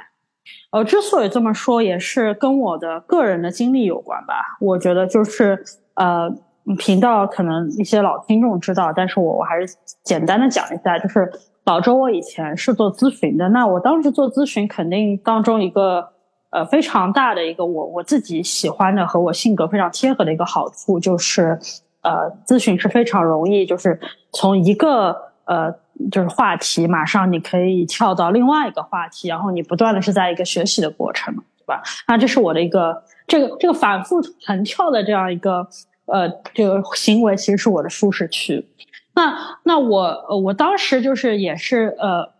[0.71, 4.57] 呃，之所以这么说，也是跟我的个人的经历有关吧。
[4.61, 5.63] 我觉得就是
[5.95, 6.29] 呃，
[6.79, 11.31] 频道可能一些老听众知道，但是我我还是简单的讲一下，就是
[11.65, 16.09] 老周我以前是做咨询的，那我当时做咨询，肯定当中一个
[16.51, 21.59] 呃非常大的一个我我自己喜欢的和我性格非常贴合的一个好处就是。
[22.05, 23.99] 呃，咨询是非常容易，就是
[24.33, 25.73] 从一个呃，
[26.13, 31.35] 就是话题，马上你可以跳到另外一个话题，然后你不断的是在一个学习的过程。
[31.35, 31.83] 对吧？
[32.07, 35.67] 那这是我的一个这个这个反复横跳的这样一个
[36.05, 38.69] 呃这个行为，其实是我的舒适区。
[39.15, 42.34] 那那我我当时就是也是呃。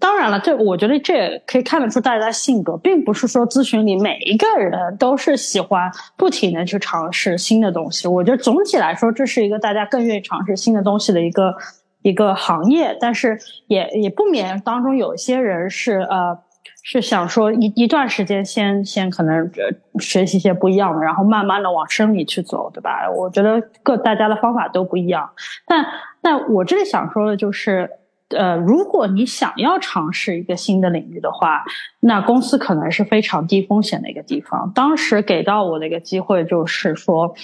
[0.00, 8.06] 当然了，这我觉得这也可以看得出大家性格，并不是说咨询里每一个人都是喜欢不停的去尝试新的东西。
[8.06, 11.54] 我觉得总体来说，这是一个大家更愿意尝试新的东西的一个
[12.02, 12.96] 一个行业。
[13.00, 16.38] 但是也也不免当中有些人是呃
[16.82, 19.50] 是想说一一段时间先先可能
[19.98, 23.08] 学习一些不一样的，然后慢慢的往生里去走，对吧？
[23.10, 25.30] 我觉得各大家的方法都不一样。
[25.66, 25.86] 但
[26.20, 27.90] 但我这里想说的就是。
[28.36, 31.64] 呃，如果你想要尝试一个新的领域的话，
[32.00, 34.70] 那公司可能是非常低风险的一个地方。
[34.74, 37.34] 当时给到我的一个机会就是说，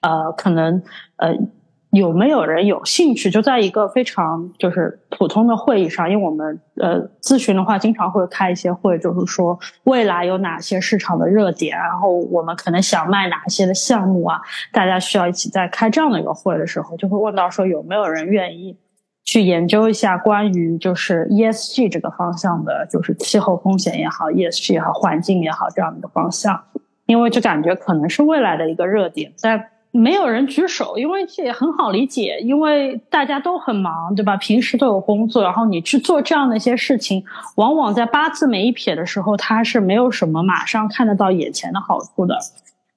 [0.00, 0.82] 呃，可能
[1.16, 1.32] 呃
[1.90, 14.40] 有没有人有兴趣，就在一个非常就是普通的会议上，因为我们呃咨询的话，经常会开一些会，就是说未来有哪些市场的热点，然后我们可能想卖哪些的项目啊，
[14.72, 18.76] 大家需要一起在开这样的一个会的时候，就会问到说有没有人愿意。
[19.24, 26.62] 去研究一下关于就是 ESG 这个方向的，就是气候风险也好，ESG 也好，环境也好这样的一个方向，
[27.06, 34.36] 因为就感觉可能是未来的一个热点，但没有人举手，因为这也很好理解，因为大家都很忙，对吧？
[34.38, 37.22] 平时都有工作，然后你去做这样的一些事情，
[37.56, 42.38] 往往在八字没一撇的时候，它是没有什么马上看得到眼前的好处的。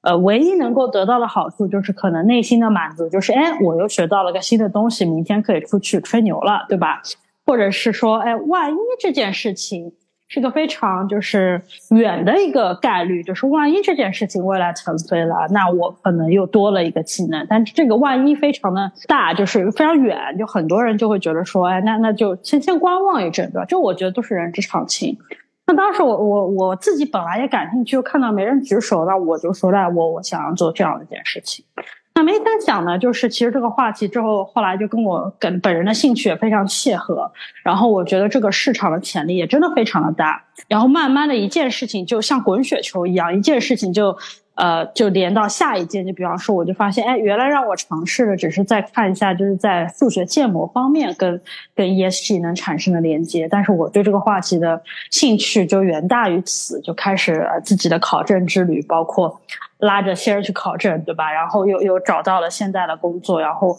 [0.05, 7.01] 呃，唯一能够得到的好处就是可能内心的满足，就是哎，我又学到了个新的东西，明天可以出去吹牛了，对吧？
[7.45, 9.91] 或者是说，哎，万一这件事情
[10.27, 17.45] 是个非常就是远的一个概率，就是万一这件事情未来成飞了，那我可能又多了一个技能。
[17.49, 23.65] 但这个万一非常的大，就是非常远，就很多人就会觉得说，哎，那那就先先观望一阵，对吧？
[23.65, 25.17] 这我觉得都是人之常情。
[25.67, 31.65] 那当时我我我自己本来也感兴趣，看到没人举手，那我就说那我我想要做这样的一件事情。
[32.13, 37.31] 那没曾想呢，就是其实这个话题之后，后来就跟我跟本人的兴趣也非常契合，
[37.63, 44.17] 然后我觉得这个市场的潜力也真的非常的大，然后慢慢的一件事情就像滚雪球一样，一件事情就。
[44.55, 51.41] 呃，就连到下一件，就比方说，我就发现，哎，原来让我尝试的只是在看一下，就是在数学建模方面跟
[51.75, 59.39] 跟 ESG 能产生的连接，但是我对这个话题的兴趣就远大于此，就开始自己的考证之旅，包括
[59.79, 61.31] 拉着仙儿去考证，对吧？
[61.31, 63.77] 然后又又找到了现在的工作，然后。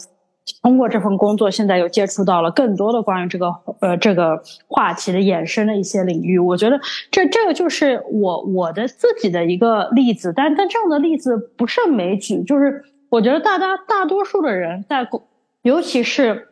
[0.63, 6.39] 通过这份工作，现在又接触到了更多的关于这个呃这个话题的衍生的一些领域。
[6.39, 6.79] 我觉得
[7.11, 12.43] 这这个就是我我的自己的一个例子，但但这样的例子不胜枚举。
[12.45, 15.23] 就是我觉得大家大多数的人在工，
[15.63, 16.49] 尤其是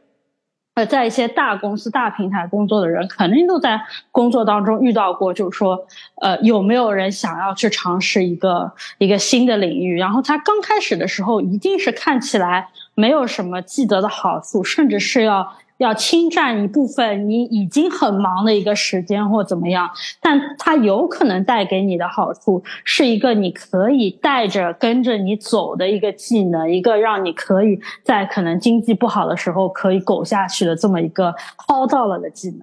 [0.74, 3.80] 呃在一些大公司大平台工作的人，肯定都在
[4.11, 5.87] 工作当中遇到过，就是说
[6.20, 9.96] 呃有没有人想要去尝试一个一个新的领域？
[9.96, 12.68] 然后他刚开始的时候，一定是看起来。
[12.94, 31.35] 没有什么记得的好处，甚至是要要侵占一部分你已经很忙的一个时间或怎么样，但它有可能带给你的好处是一个你可以带着跟着你走的一个技能，一个让你可以在可能经济不好的时候可以苟下去的这么一个
[31.66, 32.61] 薅到了的技能。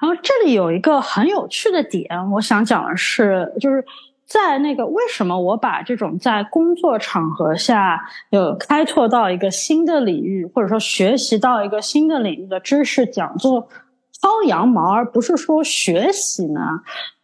[0.00, 3.84] 然后这里有一个很有趣的点，我想讲的是，就是。
[4.30, 13.68] 在那个为什么我把这种在工作场合下有开拓到一个新的领域，或者说学习到一个新的领域的知识讲座
[14.22, 16.60] 薅羊毛，而不是说学习呢？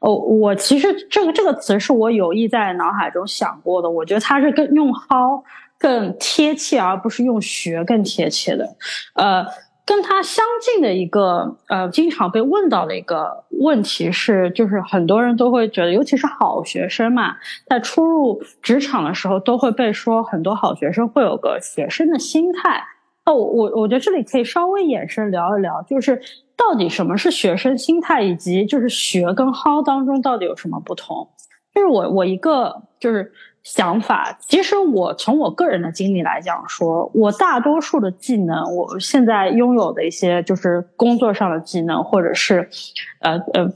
[0.01, 5.41] 哦，我其实这个这个词是我有意在脑海中想过的，我觉得它是更用薅
[5.79, 8.77] 更贴切，而不是用学更贴切的，
[9.15, 9.47] 呃。
[9.87, 17.37] 跟他相近的一个呃，经常被问到的一个问题是，就是很多人都会觉得，尤其是好学生嘛，
[17.69, 22.83] 在初入职场的时候，都会被说很多好学生会有个学生的心态。
[23.25, 26.21] 那我我我觉得这里可以稍微延伸聊一聊，就是
[26.57, 31.29] 到底什么是学生心态，以及就是学跟薅当中到底有什么不同？
[31.73, 33.33] 就是我我一个就是。
[33.67, 42.71] 想法，其实我从我个人的经历来讲，说我大多数的技能，我现在拥有的一些就是工作上的技能，或者是，
[43.19, 43.69] 呃呃，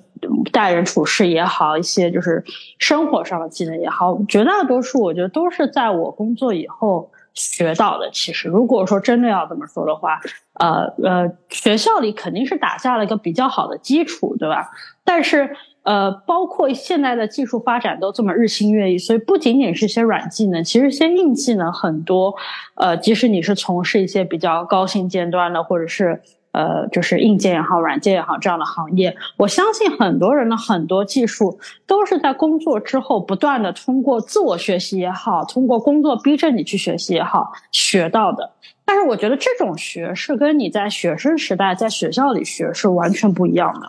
[0.52, 2.44] 待人处事也好，一些就是
[2.78, 8.08] 生活上的技能也好，绝大多数我觉得都是在我工作以后学到的。
[8.12, 10.20] 其实，如果说真的要这么说的话，
[10.60, 14.70] 呃呃，学校里肯定是打下了一个比较好的基础，对吧？
[15.04, 15.56] 但是。
[15.90, 22.32] 呃，包括现在的技术发展都这么日新月异，所以不仅仅是一些软技能，其实一些硬技能很多。
[22.76, 26.22] 呃，即使你是从事一些比较高薪尖端的，或者是
[26.52, 38.52] 呃，就是硬件也好，软件也好这样的行业，我相信很多人的很多技术都是在工作之后不断的通过自我学习也好，通过工作逼着你去学习也好学到的。
[38.84, 43.88] 但是我觉得这种学是跟你在学生时代在学校里学是完全不一样的，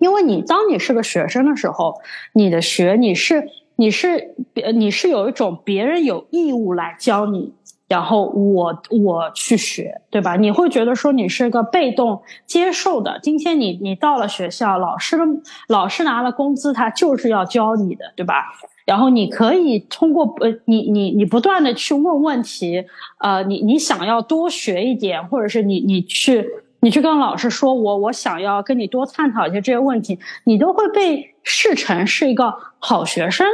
[0.00, 1.94] 因为你当你是个学生的时候，
[2.32, 4.34] 你的学你是你是
[4.74, 7.54] 你是有一种别人有义务来教你。
[7.86, 10.36] 然后我我去学，对吧？
[10.36, 13.18] 你会觉得说你是个被动接受的。
[13.20, 15.24] 今天你你到了学校，老师的
[15.66, 18.44] 老师拿了工资，他就是要教你的，对吧？
[18.86, 22.84] 然后你可以通过呃，你你你不断的去问问题，
[23.18, 26.48] 呃，你你想要多学一点，或者是你你去
[26.80, 33.46] 你去跟老师说，我我想要跟你多探讨一些这些问题，你都会被视成是一个好学生。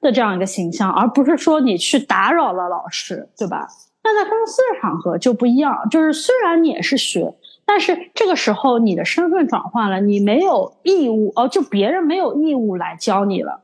[0.00, 3.66] 的这样一个形象，而不是说你去打扰了老师，对吧？
[4.04, 7.34] 那在公司的场合就不一样，就是虽然你也是学，
[7.66, 13.62] 但是这个时候你的身份转换了，你没有义务哦，就别人没有义务来教你了。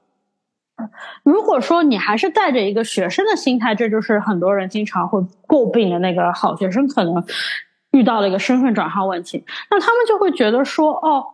[1.22, 7.24] 如果说你还是带着一个学生的心态，这就是很多人经常会诟病的那个好学生可能
[7.94, 11.24] 遇到了一个身份转换问题，那他们就会觉得说哦。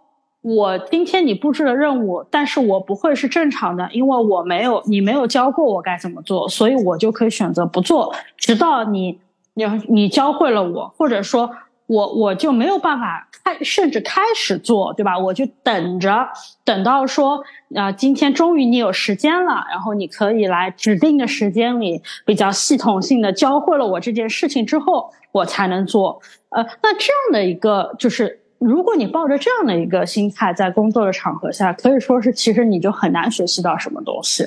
[0.42, 9.20] 我今天你布置了任务，但是我不会是正常的，因为我没有你没有教过我该怎么做，所以我就可以选择不做，直到你
[9.52, 11.50] 你你教会了我，或者说
[11.84, 15.18] 我我就没有办法开，甚至开始做，对吧？
[15.18, 16.26] 我就等着
[16.64, 17.44] 等到说
[17.76, 26.20] 啊，今天终于你有时间了，然后你可以来指定的时间里比较系统性的教会了我这件事情之后，我才能做。
[26.50, 28.38] 呃，那这样的一个就是。
[28.60, 34.46] 如果你抱着这样的一个心态在工作的场合下，可以说是其实你就很难学习到什么东西，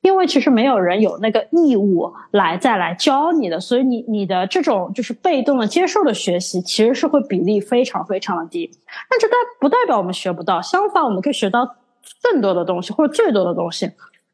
[0.00, 8.68] 因为其实没有人有那个义务来再来教你的，所以你你的这种就是被动的接受的学习，其实是会比例非常非常的低。
[9.08, 11.76] 但这代不代表我们学不到，相反我们可以学到
[12.20, 13.88] 更多的东西或者最多的东西，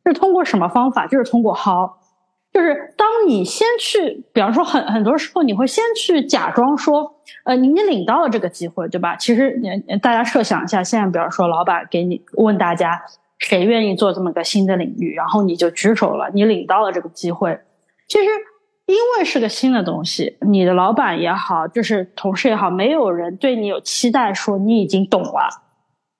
[0.07, 1.07] 是通过什么方法？
[1.07, 1.92] 就是通过薅。
[2.59, 9.14] 就是当你先去，比方说很很多时候，你会先去假装说，呃，你你领到了这个机会，对吧？
[9.14, 9.56] 其实
[10.02, 13.00] 大家设想一下，现在比方说老板给你问大家
[13.38, 17.56] 谁愿意做这么个新的领域，然后你就举手了，你领到了这个机会。
[18.09, 18.24] 其实
[18.86, 25.68] 因为是个新的东西，你的老板也好，就是同事也好，没有人对你有期待说你已经懂了。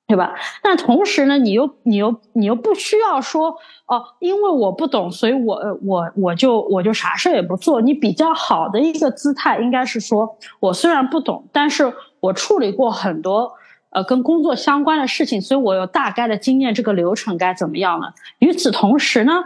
[0.09, 0.35] 对吧？
[0.65, 3.55] 那同时呢，你又你又你又不需要说
[3.87, 7.83] 哦，因为我不懂，所以我我我就我就啥事也不做。
[7.83, 13.53] 你比较好的一个姿态应该是说，我虽然不懂，但是我处理过很多
[13.91, 18.07] 呃跟工作相关的事情，所以我有大概的经验，这个流程该怎么样呢？
[18.39, 19.45] 与此同时呢，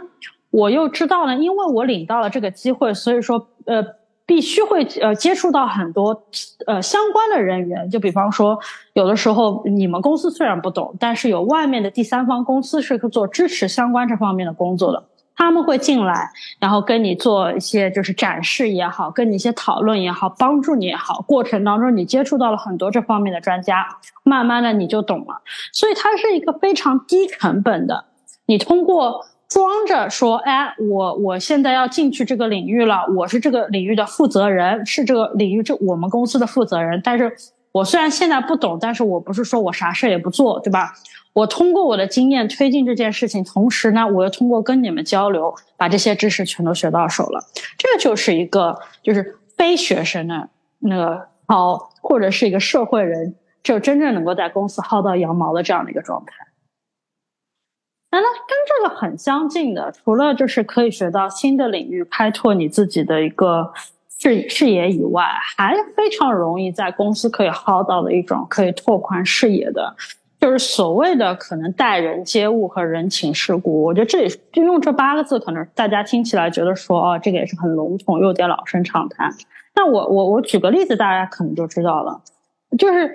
[0.49, 3.83] 我又知道了，因为我领到了这个机会，所以说呃。
[4.33, 6.23] 必须会呃接触到很多
[6.65, 8.57] 呃相关的人员，就比方说，
[8.93, 15.03] 有的时候你们公司虽然不懂，但是有外面的第三方公司是做支持相关这方面的工作的，
[15.35, 23.85] 他们会进来，然后跟你做一些就是展示也好，跟你一些讨论也好，帮助你也好，过程当中你接触到了很多这方面的专家，
[24.23, 28.05] 慢慢的你就懂了，所以它是一个非常低成本的，
[28.47, 29.23] 你通过。
[29.53, 36.99] 装着说，哎，我我现在要进去这个领域了，我是这个领域的负责人，是这个领域这我们公司的负责人。
[37.03, 37.31] 但是
[37.71, 40.91] 我虽然现在不懂，但是我不是说我啥事也不做，对吧？
[41.33, 47.39] 我通过我的经验推进这件事情，同时呢，我又通过跟你们交流，把这些知识全都学到手了。
[47.77, 50.49] 这就是一个就是非学生的
[50.79, 56.33] 那个好，或者是一个社会人，就真正能够在公司薅到羊毛的这样的一个状态。
[58.13, 63.73] 那那跟这个很相近的，除了就是可以学到新的领域，开拓你自己的一个
[64.19, 65.25] 视视野以外，
[65.57, 69.95] 还非常容易在公司可以薅到的一种可以拓宽视野的，
[70.39, 73.81] 就是所谓的可能待人接物和人情世故。
[73.81, 79.31] 我觉得这里就用这八个字，可能大家听起来觉得说哦，这个也是很笼统，又有点老生常谈。
[79.73, 82.21] 那我我我举个例子，大家可能就知道了，
[82.77, 83.11] 就是。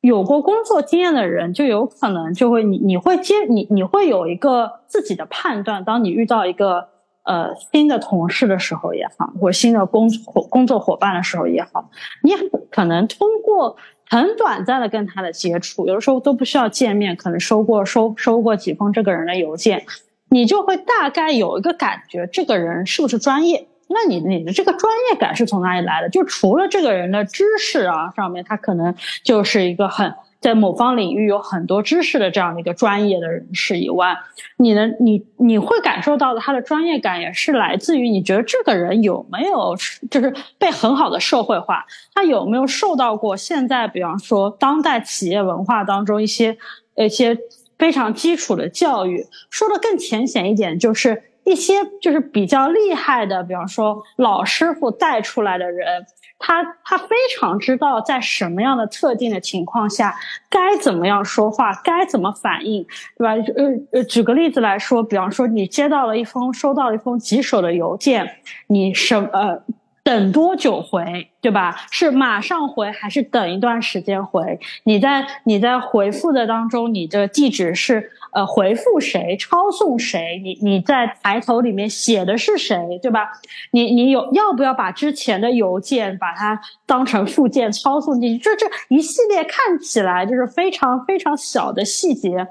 [0.00, 5.84] 有过工作经验的人，就有可能就会你你会接你你会有一个自己的判断。
[5.84, 6.88] 当你遇到一个
[7.24, 11.90] 呃新的同事的时候也好，或新的工伙工作伙伴的时候也好，
[12.22, 12.32] 你
[12.70, 13.76] 可能通过
[14.08, 19.84] 很短暂的跟他的接触，有的时候都不需要见面，可能收过收收过几封这个人的邮件，
[20.30, 23.66] 你就会大概有一个感觉，这个人是不是专业。
[23.88, 26.08] 那你你的这个专业感是从哪里来的？
[26.08, 34.16] 就除了这个人的知识啊上面，他可能就是一个很在某方领域有很多知识的这样的一个专业的人士以外，
[34.58, 39.74] 你的你你会感受到的他的专业感也是来自于你觉得这个人有没有
[40.10, 41.84] 就是被很好的社会化，
[42.14, 46.56] 他有没有受到过现在比方说当代企业文化当中一些
[46.94, 47.36] 一些
[47.76, 49.26] 非常基础的教育。
[49.50, 56.06] 说的更浅显一点，就是一些就是比较厉害的，比方说老师傅带出来的人。
[56.40, 60.14] 他他非常知道在什么样的特定的情况下
[60.48, 62.86] 该怎么样说话，该怎么反应，
[63.16, 63.32] 对吧？
[63.56, 63.64] 呃
[63.98, 68.36] 呃，举个例子来说，比方说你接到了一封收到了一封棘手的邮件，
[68.68, 69.60] 你什呃
[70.04, 71.74] 等多久回，对吧？
[71.90, 74.60] 是马上回还是等一段时间回？
[74.84, 78.12] 你在你在回复的当中，你的地址是？
[78.32, 80.40] 呃，回复谁，抄送谁？
[80.44, 83.30] 你你在抬头里面写的是谁，对吧？
[83.70, 88.42] 你你有要不要把之前的邮件把它当成附件抄送进去？
[88.42, 92.46] 这这一系列看起来就是非常非常小的细节，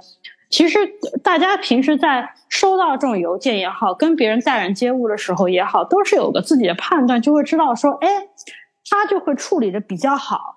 [0.50, 0.80] 其实
[1.24, 8.08] 大家平时在收到这种邮件也好，跟别人待人接物的时候也好，都是有个自己的判断，就会知道说，哎，
[8.90, 10.57] 他就会处理的比较好。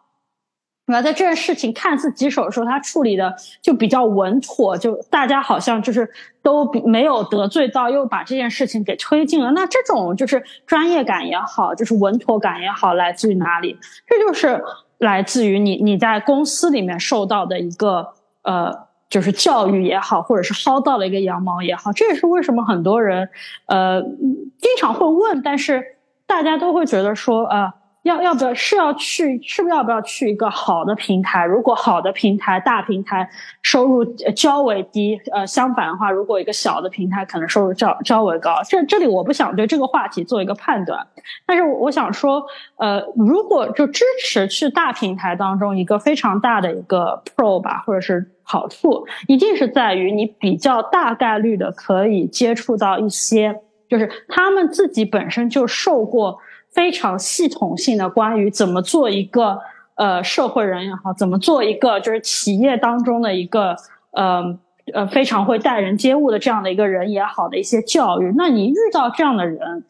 [0.91, 6.09] 那在这件事情看似棘手的时候，他处理的就比较稳妥，就大家好像就是
[6.43, 9.51] 都没有得罪到，又把这件事情给推进了。
[9.53, 13.79] 那这种就是专业感也好，就是稳妥感也好，来自于哪里？
[14.07, 14.63] 这就是
[14.99, 18.09] 来自于你你在公司里面受到的一个
[18.43, 21.93] 呃，就是教育也好，或者是薅到了一个羊毛也好。
[21.93, 23.29] 这也是为什么很多人
[23.67, 27.80] 呃经常会问，但是大家都会觉得说呃。
[28.03, 31.45] 要要不要是要去是不是要不要去一个好的平台？
[31.45, 33.29] 如果好的平台大平台
[33.61, 38.55] 收入较为低，呃，相反的话，如果一个小的平台可能收入较较为高。
[38.67, 41.07] 这这里我不想对这个话题做一个判断，
[41.45, 42.43] 但是我想说，
[42.77, 56.39] 呃，如果就支持去大平台当中一个非常大的一个 pro 吧，或者是好处，一定是在于你比较大概率的可以接触到一些，就是他们自己本身就受过。
[56.73, 59.61] 非常系统性的关于怎么做一个
[59.97, 63.77] 呃社会人也好，怎么做一个就是企业当中的一个
[64.13, 64.59] 呃
[64.95, 68.33] 呃非常会待人接物的这样的一个人也好的一些教育。
[68.37, 69.85] 那你遇到这样的人，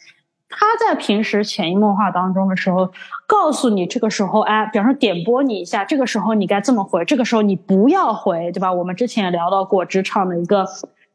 [0.48, 2.90] 他在平时潜移默化当中的时候，
[3.26, 8.72] 告诉你这个时候哎，比方说点拨你一下，这个时候你该这么回，这个时候你不要回，对吧？
[8.72, 10.66] 我们之前也聊到过职场的一个。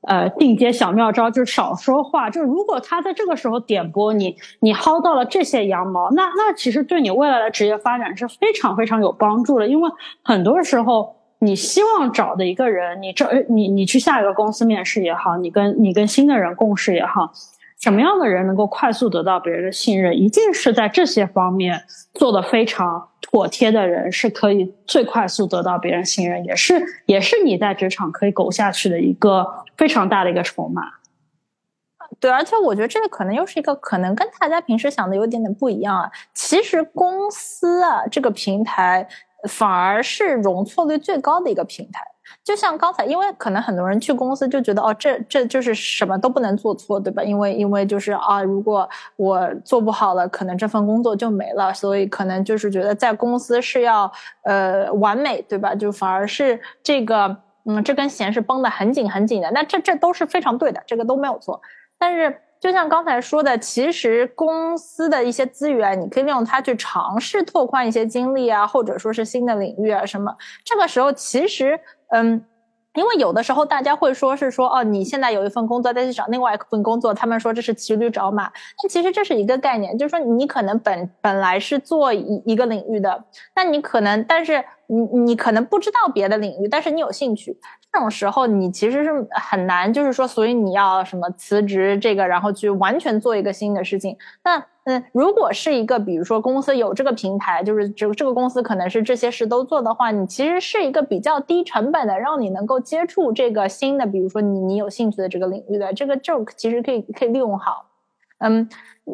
[0.07, 2.29] 呃，定阶小妙招就是少说话。
[2.29, 9.67] 就如果他在这个时候点拨你，你薅到了这些羊毛，那那其实对你未来的职业发展是非常非常有帮助的。
[9.67, 9.89] 因为
[10.23, 17.31] 很多时候，你希望找的一个人，你这你你去下一个公司面试也好，你跟你跟新的人共事也好。
[17.77, 20.17] 什么样的人能够快速得到别人的信任？
[20.17, 21.83] 一定是在这些方面
[22.13, 30.83] 做的非常妥帖的人，是可以最快速得到别人信任，也是也是你在职场可以苟下去的一个非常大的一个筹码。
[32.17, 36.09] 对，而且我觉得这个可能又是一个可能跟大家平时想的有点点不一样啊。
[36.33, 39.05] 其实公司啊这个平台
[39.49, 41.99] 反而是容错率最高的一个平台。
[42.43, 47.23] 就像刚才，因为可能很多人去公司就觉得哦，这这就是什么都不能做错，对吧？
[47.23, 54.11] 因为因为就是啊，如果我做不好了，可能这份工作就没了，所以可能就是觉得在公司是要
[54.43, 55.75] 呃完美，对吧？
[55.75, 59.49] 就反而是这个嗯，这根弦是绷得很紧很紧的。
[59.51, 61.59] 那这这都是非常对的，这个都没有错。
[61.97, 70.35] 但是就像刚才说的，其实公司的一些资源，你可以利用它去尝试拓宽一些经历啊，或者说是新的领域啊什么。
[70.63, 71.79] 这个时候其实。
[72.09, 72.43] 嗯，
[72.93, 78.45] 因为有的时候大家会说是说哦，你现在有一份工作再去找另外一份工作，他们说这是骑驴找马。
[78.45, 83.23] 但其实这是一个概念，就是说你可能本本来是做一一个领域的，
[83.55, 87.57] 那你可能，但是你你可能不知道别的领域，但是你有兴趣。
[87.91, 94.17] 这种时候你其实是很难，就是说，所以你要什么辞职这个，然后去完全做一个新的事情。
[94.43, 107.85] 那嗯，如果是一个，比如说公司有这个平台，就是这这个公司可能是这些事都做的话，你其实是一个比较低成本的，让你能够接触这个新的，比如说你你有兴趣的这个领域的这个，joke，其实可以可以利用好。
[108.39, 108.67] 嗯，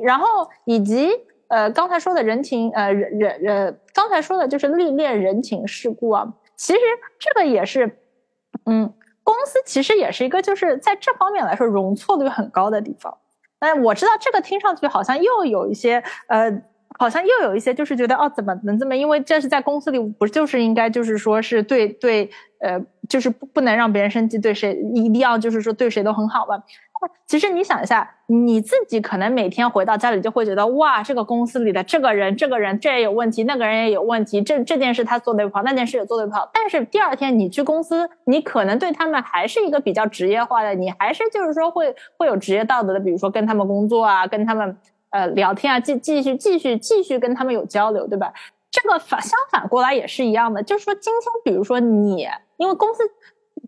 [0.03, 0.25] 然后
[0.65, 1.11] 以及
[1.51, 6.79] 呃刚才说的人情呃人人呃刚才说的就是历练人情世故啊，其实
[7.19, 7.99] 这个也是
[8.65, 8.93] 嗯，
[9.23, 13.17] 公司其实也是一个就是在这方面来说容错率很高的地方。
[13.59, 16.51] 哎，我知道这个听上去好像又有一些，呃，
[16.97, 18.95] 好像又有一些，就是觉得哦，怎么能这么？
[18.95, 22.29] 因为这是在公司里，不就是应该就是说是对对，
[22.59, 26.63] 呃，就是不不能让别人生气，对谁一定要就是说对谁都很好吧？
[27.25, 36.49] 其实你想一下，你自己可能每天回到家里就会觉得，哇，这个公司里的这个人，这个人这也有问题，那个人也有问题，这这件事他做的不好，那件事也做的不好。
[36.53, 44.77] 但是第二天你去公司，你可能对他们还是一个比较职业化的，你还是就是说会会有职业道德的，比如说跟他们工作啊，跟他们
[45.09, 48.33] 呃聊天啊，继继续继续继续跟他们有交流，对吧？
[48.69, 52.27] 这个反相反过来也是一样的，就是说今天比如说你
[52.57, 53.03] 因为公司。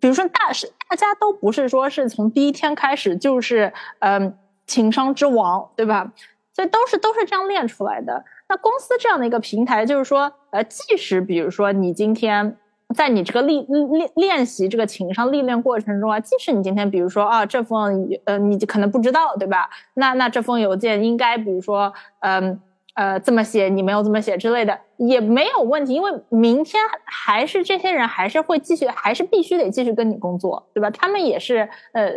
[0.03, 4.37] 比如说，大是大家都不是说是从第一天开始就是嗯
[4.67, 6.11] 情商之王，对吧？
[6.51, 8.25] 所以都是都是这样练出来的。
[8.49, 12.57] 那公司这样的一个平台，就是说，呃，即使比如说你今天
[12.93, 19.69] 在你这个练练练习这个情商历练过程中啊，即使你今天比如说啊这封呃你可能不知道，对吧？
[19.93, 22.59] 那那这封邮件应该比如说嗯。
[22.93, 30.89] 呃这么写你没有这么写之类的也没有问题，因为明天还是这些人还是会继续，还是必须得继续跟你工作，对吧？
[30.91, 32.11] 他们也是，呃，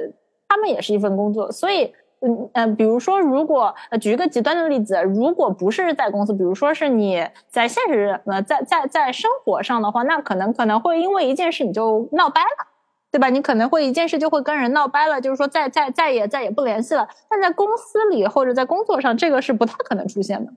[0.48, 12.66] 他们也是一份工作，所以，嗯嗯，比如说，如果呃，举一个极端的例子，如果不是在公司，比如说是你在现实呃，在在在生活上的话，那可能可能会因为一件事你就闹掰了，
[13.10, 13.28] 对吧？
[13.28, 17.08] 你可能会一件事就会跟人闹掰了，就是说再再再也再也不联系了。
[17.28, 20.52] 但在公司里或者在工作上，这个是不太可能出现的。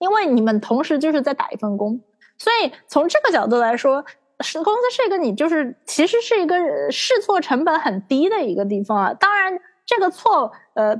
[0.00, 2.00] 因为你们同时就是在打一份工，
[2.38, 4.02] 所以从这个角度来说，
[4.40, 6.56] 是公司是一个你就是其实是一个
[6.90, 9.12] 试错成本很低的一个地方啊。
[9.12, 10.98] 当然，这个错呃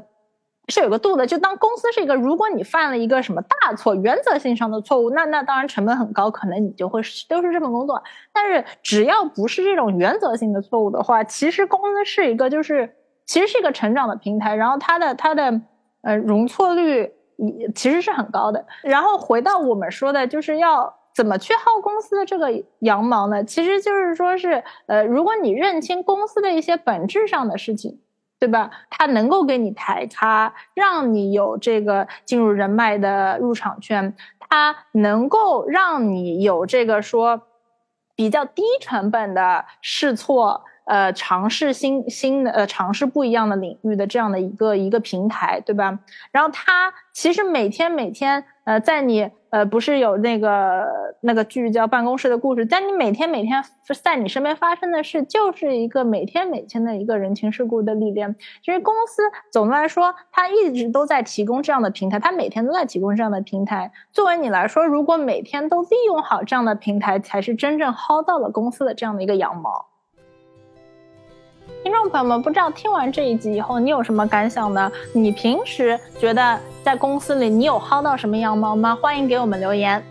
[0.68, 1.26] 是有个度的。
[1.26, 8.02] 就当公司是一个，如果你犯了一个什么大错，原则性上的错误，那那当然成本很高，可能你就会丢失这份工作。
[8.34, 12.94] 但是只要不是这种原则性的错误的话，其实公司是一个就是
[13.24, 15.58] 其实是一个成长的平台，然后它的它的
[16.02, 17.14] 呃容错率。
[17.40, 18.64] 你其实是很高的。
[18.82, 23.42] 然后回到我们说的，就是要怎么去薅公司的这个羊毛呢？
[23.42, 27.98] 其实就是说是，呃，如果你认清公司的一些本质上的事情，
[28.38, 28.70] 对吧？
[28.88, 37.42] 它能够给你抬咖，让你有这个进入人脉的入场券，它能够让你有这个说
[38.14, 40.64] 比较低成本的试错。
[40.90, 46.00] 呃，尝试新新的呃，尝试不一样的领域的这样的一个一个平台，对吧？
[46.32, 50.84] 然后它其实每天每天呃，在你呃，不是有那个
[51.20, 53.62] 那个剧叫《办公室的故事》，在你每天每天
[54.02, 58.34] 在你身边发生的事，就是一个每天每天的一个人情世故的历练。
[58.60, 59.22] 其实公司
[59.52, 63.92] 总的来说，它一直都在提供这样的平台，它每天都在提供这样的平台。
[64.12, 69.89] 作为你来说，如果每天都利用好这样的平台，才是真正薅到了公司的这样的一个羊毛。
[71.82, 74.92] 听众朋友们，不知道听完这一集以后，你有什么感想呢？
[75.14, 78.94] 你平时觉得在公司里你有薅到什么羊毛吗？
[79.00, 80.02] 欢迎给我们留言。